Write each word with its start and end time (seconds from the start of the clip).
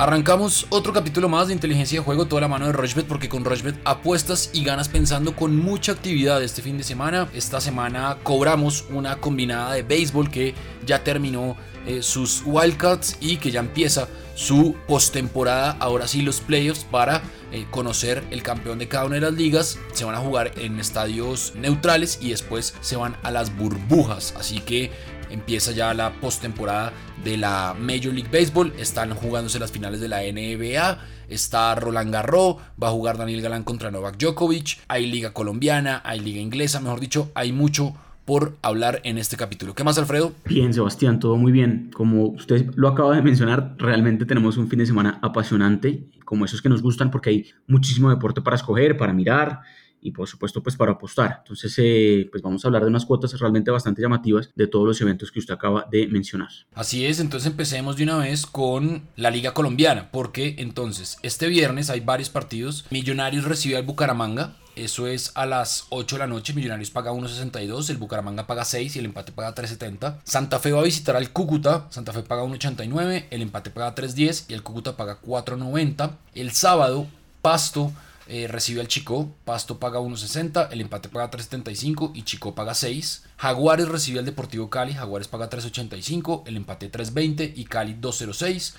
Arrancamos 0.00 0.66
otro 0.70 0.94
capítulo 0.94 1.28
más 1.28 1.48
de 1.48 1.52
inteligencia 1.52 2.00
de 2.00 2.04
juego, 2.06 2.24
toda 2.24 2.40
la 2.40 2.48
mano 2.48 2.64
de 2.64 2.72
Rochbet, 2.72 3.06
porque 3.06 3.28
con 3.28 3.44
Rochbet 3.44 3.78
apuestas 3.84 4.48
y 4.54 4.64
ganas 4.64 4.88
pensando 4.88 5.36
con 5.36 5.54
mucha 5.54 5.92
actividad 5.92 6.42
este 6.42 6.62
fin 6.62 6.78
de 6.78 6.84
semana. 6.84 7.28
Esta 7.34 7.60
semana 7.60 8.16
cobramos 8.22 8.86
una 8.88 9.16
combinada 9.16 9.74
de 9.74 9.82
béisbol 9.82 10.30
que 10.30 10.54
ya 10.86 11.04
terminó 11.04 11.54
eh, 11.86 12.02
sus 12.02 12.42
wildcards 12.46 13.18
y 13.20 13.36
que 13.36 13.50
ya 13.50 13.60
empieza 13.60 14.08
su 14.34 14.74
postemporada. 14.88 15.76
Ahora 15.78 16.08
sí, 16.08 16.22
los 16.22 16.40
playoffs 16.40 16.84
para 16.84 17.20
eh, 17.52 17.66
conocer 17.70 18.24
el 18.30 18.42
campeón 18.42 18.78
de 18.78 18.88
cada 18.88 19.04
una 19.04 19.16
de 19.16 19.20
las 19.20 19.34
ligas. 19.34 19.78
Se 19.92 20.06
van 20.06 20.14
a 20.14 20.20
jugar 20.20 20.52
en 20.56 20.80
estadios 20.80 21.52
neutrales 21.56 22.20
y 22.22 22.30
después 22.30 22.74
se 22.80 22.96
van 22.96 23.18
a 23.22 23.30
las 23.30 23.54
burbujas. 23.54 24.32
Así 24.38 24.60
que 24.60 24.90
empieza 25.30 25.72
ya 25.72 25.94
la 25.94 26.12
postemporada 26.20 26.92
de 27.24 27.36
la 27.36 27.74
Major 27.78 28.12
League 28.12 28.30
Baseball. 28.32 28.72
Están 28.78 29.14
jugándose 29.14 29.58
las 29.58 29.72
finales 29.72 30.00
de 30.00 30.08
la 30.08 30.20
NBA. 30.20 30.98
Está 31.28 31.74
Roland 31.74 32.12
Garros, 32.12 32.56
va 32.82 32.88
a 32.88 32.90
jugar 32.90 33.16
Daniel 33.16 33.40
Galán 33.40 33.62
contra 33.62 33.90
Novak 33.90 34.18
Djokovic. 34.18 34.80
Hay 34.88 35.06
liga 35.06 35.32
colombiana, 35.32 36.02
hay 36.04 36.20
liga 36.20 36.40
inglesa, 36.40 36.80
mejor 36.80 37.00
dicho, 37.00 37.30
hay 37.34 37.52
mucho 37.52 37.94
por 38.24 38.56
hablar 38.62 39.00
en 39.04 39.18
este 39.18 39.36
capítulo. 39.36 39.74
¿Qué 39.74 39.82
más, 39.82 39.98
Alfredo? 39.98 40.32
Bien, 40.44 40.72
Sebastián, 40.72 41.18
todo 41.18 41.36
muy 41.36 41.50
bien. 41.50 41.90
Como 41.92 42.26
usted 42.28 42.70
lo 42.76 42.88
acaba 42.88 43.16
de 43.16 43.22
mencionar, 43.22 43.74
realmente 43.78 44.24
tenemos 44.24 44.56
un 44.56 44.68
fin 44.68 44.78
de 44.78 44.86
semana 44.86 45.18
apasionante, 45.22 46.04
como 46.24 46.44
esos 46.44 46.62
que 46.62 46.68
nos 46.68 46.82
gustan, 46.82 47.10
porque 47.10 47.30
hay 47.30 47.46
muchísimo 47.66 48.08
deporte 48.10 48.40
para 48.40 48.56
escoger, 48.56 48.96
para 48.96 49.12
mirar 49.12 49.62
y 50.00 50.12
por 50.12 50.28
supuesto 50.28 50.62
pues 50.62 50.76
para 50.76 50.92
apostar. 50.92 51.38
Entonces 51.38 51.74
eh, 51.78 52.28
pues 52.30 52.42
vamos 52.42 52.64
a 52.64 52.68
hablar 52.68 52.82
de 52.82 52.88
unas 52.88 53.04
cuotas 53.04 53.38
realmente 53.38 53.70
bastante 53.70 54.02
llamativas 54.02 54.50
de 54.54 54.66
todos 54.66 54.86
los 54.86 55.00
eventos 55.00 55.30
que 55.30 55.38
usted 55.38 55.54
acaba 55.54 55.86
de 55.90 56.06
mencionar. 56.08 56.50
Así 56.74 57.06
es, 57.06 57.20
entonces 57.20 57.50
empecemos 57.50 57.96
de 57.96 58.04
una 58.04 58.18
vez 58.18 58.46
con 58.46 59.02
la 59.16 59.30
Liga 59.30 59.54
Colombiana, 59.54 60.10
porque 60.10 60.56
entonces 60.58 61.18
este 61.22 61.48
viernes 61.48 61.90
hay 61.90 62.00
varios 62.00 62.30
partidos. 62.30 62.86
Millonarios 62.90 63.44
recibe 63.44 63.76
al 63.76 63.84
Bucaramanga, 63.84 64.56
eso 64.76 65.06
es 65.06 65.32
a 65.34 65.46
las 65.46 65.86
8 65.90 66.16
de 66.16 66.20
la 66.20 66.26
noche. 66.26 66.54
Millonarios 66.54 66.90
paga 66.90 67.12
1.62, 67.12 67.90
el 67.90 67.96
Bucaramanga 67.98 68.46
paga 68.46 68.64
6 68.64 68.96
y 68.96 68.98
el 68.98 69.04
empate 69.06 69.32
paga 69.32 69.54
3.70. 69.54 70.20
Santa 70.24 70.58
Fe 70.58 70.72
va 70.72 70.80
a 70.80 70.84
visitar 70.84 71.16
al 71.16 71.30
Cúcuta. 71.32 71.86
Santa 71.90 72.12
Fe 72.12 72.22
paga 72.22 72.44
1.89, 72.44 73.26
el 73.30 73.42
empate 73.42 73.70
paga 73.70 73.94
3.10 73.94 74.46
y 74.48 74.54
el 74.54 74.62
Cúcuta 74.62 74.96
paga 74.96 75.20
4.90. 75.20 76.12
El 76.34 76.52
sábado, 76.52 77.06
Pasto 77.42 77.92
eh, 78.30 78.46
recibe 78.46 78.80
al 78.80 78.88
Chico, 78.88 79.34
Pasto 79.44 79.80
paga 79.80 79.98
1.60, 79.98 80.68
el 80.70 80.80
empate 80.80 81.08
paga 81.08 81.30
3.75 81.30 82.12
y 82.14 82.22
Chico 82.22 82.54
paga 82.54 82.74
6. 82.74 83.24
Jaguares 83.36 83.88
recibe 83.88 84.20
al 84.20 84.24
Deportivo 84.24 84.70
Cali, 84.70 84.94
Jaguares 84.94 85.26
paga 85.26 85.50
3.85, 85.50 86.44
el 86.46 86.56
empate 86.56 86.92
3.20 86.92 87.52
y 87.56 87.64
Cali 87.64 87.96
2.06. 88.00 88.74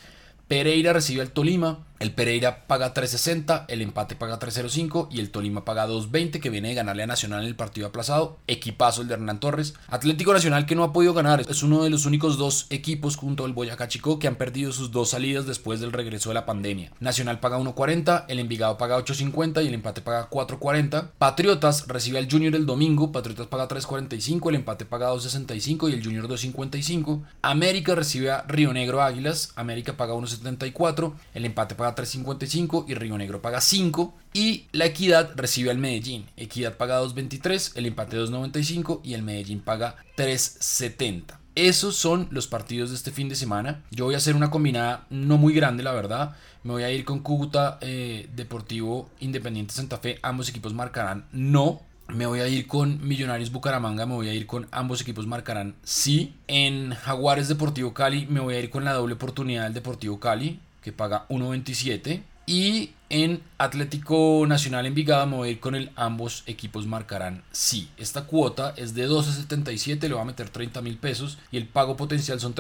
Pereira 0.48 0.94
recibe 0.94 1.22
al 1.22 1.32
Tolima, 1.32 1.86
el 2.02 2.14
Pereira 2.14 2.66
paga 2.68 2.94
3.60, 2.94 3.66
el 3.68 3.82
empate 3.82 4.16
paga 4.16 4.40
3.05 4.40 5.08
y 5.12 5.20
el 5.20 5.30
Tolima 5.30 5.64
paga 5.64 5.88
2.20 5.88 6.40
que 6.40 6.50
viene 6.50 6.70
de 6.70 6.76
ganarle 6.76 7.04
a 7.04 7.08
Nacional 7.08 7.42
en 7.42 7.48
el 7.48 7.56
partido 7.56 7.88
aplazado. 7.88 8.40
Equipazo 8.48 9.04
el 9.04 9.08
de 9.08 9.14
Hernán 9.14 9.40
Torres. 9.40 9.76
Atlético 9.88 10.34
Nacional 10.34 10.66
que 10.66 10.76
no 10.76 10.84
ha 10.84 10.94
podido 10.94 11.14
ganar. 11.14 11.42
Es 11.48 11.64
uno 11.64 11.84
de 11.84 11.90
los 11.90 12.06
únicos 12.06 12.38
dos 12.38 12.68
equipos 12.70 13.16
junto 13.16 13.46
al 13.46 13.54
Boyacá 13.54 13.88
Chico 13.88 14.20
que 14.20 14.28
han 14.28 14.36
perdido 14.36 14.72
sus 14.72 14.92
dos 14.92 15.12
salidas 15.12 15.46
después 15.46 15.80
del 15.80 15.94
regreso 15.94 16.30
de 16.30 16.36
la 16.36 16.46
pandemia. 16.46 16.92
Nacional 17.00 17.40
paga 17.40 17.60
1.40, 17.60 18.26
el 18.28 18.40
Envigado 18.40 18.78
paga 18.78 18.98
8.50 18.98 19.64
y 19.64 19.68
el 19.68 19.74
empate 19.74 20.02
paga 20.02 20.30
4.40. 20.30 21.12
Patriotas 21.18 21.88
recibe 21.88 22.18
al 22.18 22.30
Junior 22.30 22.56
el 22.56 22.66
domingo, 22.66 23.12
Patriotas 23.12 23.48
paga 23.48 23.68
3.45, 23.68 24.50
el 24.50 24.56
empate 24.56 24.86
paga 24.86 25.14
2.65 25.14 25.90
y 25.90 25.94
el 25.94 26.04
Junior 26.04 26.28
2.55. 26.28 27.22
América 27.42 27.96
recibe 27.96 28.32
a 28.32 28.44
Río 28.48 28.74
Negro 28.74 29.02
Águilas, 29.02 29.54
América 29.56 29.98
paga 29.98 30.14
1.70 30.14 30.62
el 31.34 31.46
empate 31.46 31.76
paga 31.76 31.91
3.55 31.96 32.86
y 32.88 32.96
Río 32.96 33.18
Negro 33.18 33.42
paga 33.42 33.62
5. 33.62 34.14
Y 34.34 34.68
la 34.72 34.86
Equidad 34.86 35.32
recibe 35.36 35.72
al 35.72 35.78
Medellín. 35.78 36.28
Equidad 36.38 36.78
paga 36.78 37.02
2.23, 37.02 37.74
el 37.76 37.86
empate 37.86 38.18
2.95 38.18 39.02
y 39.04 39.14
el 39.14 39.24
Medellín 39.24 39.62
paga 39.62 39.98
3.70. 40.18 41.42
Esos 41.56 41.98
son 41.98 42.30
los 42.32 42.48
partidos 42.48 42.92
de 42.92 42.96
este 42.96 43.12
fin 43.12 43.28
de 43.28 43.36
semana. 43.36 43.84
Yo 43.92 44.06
voy 44.06 44.14
a 44.14 44.18
hacer 44.18 44.36
una 44.36 44.50
combinada 44.50 45.06
no 45.10 45.38
muy 45.38 45.54
grande, 45.54 45.84
la 45.84 45.92
verdad. 45.92 46.36
Me 46.64 46.72
voy 46.72 46.84
a 46.84 46.92
ir 46.92 47.04
con 47.04 47.20
Cúcuta 47.20 47.78
eh, 47.82 48.30
Deportivo 48.36 49.10
Independiente 49.20 49.74
Santa 49.74 49.98
Fe. 49.98 50.18
Ambos 50.22 50.48
equipos 50.48 50.74
marcarán 50.74 51.26
no. 51.34 51.82
Me 52.08 52.26
voy 52.26 52.40
a 52.40 52.48
ir 52.48 52.68
con 52.68 53.06
Millonarios 53.06 53.52
Bucaramanga, 53.52 54.06
me 54.06 54.16
voy 54.16 54.28
a 54.28 54.34
ir 54.34 54.46
con 54.46 54.68
ambos 54.72 55.02
equipos 55.02 55.28
marcarán 55.28 55.76
sí. 55.84 56.36
En 56.48 56.94
Jaguares 56.94 57.48
Deportivo 57.48 57.94
Cali 57.94 58.26
me 58.28 58.42
voy 58.42 58.56
a 58.56 58.60
ir 58.60 58.70
con 58.70 58.84
la 58.84 58.94
doble 58.94 59.14
oportunidad 59.14 59.64
del 59.64 59.74
Deportivo 59.74 60.20
Cali, 60.20 60.60
que 60.82 60.92
paga 60.92 61.28
1.27. 61.30 62.24
Y 62.48 62.92
en 63.10 63.44
Atlético 63.58 64.46
Nacional 64.48 64.86
Envigado 64.86 65.28
me 65.28 65.38
voy 65.38 65.50
a 65.50 65.52
ir 65.52 65.60
con 65.60 65.76
el 65.76 65.92
ambos 65.96 66.44
equipos 66.48 66.88
marcarán 66.88 67.44
sí. 67.52 67.90
Esta 67.98 68.26
cuota 68.26 68.74
es 68.76 68.94
de 68.94 69.08
12.77, 69.08 70.08
le 70.08 70.16
va 70.16 70.22
a 70.22 70.26
meter 70.26 70.50
30 70.50 70.82
mil 70.82 70.98
pesos 70.98 71.38
y 71.52 71.58
el 71.58 71.68
pago 71.68 71.96
potencial 71.96 72.40
son 72.40 72.54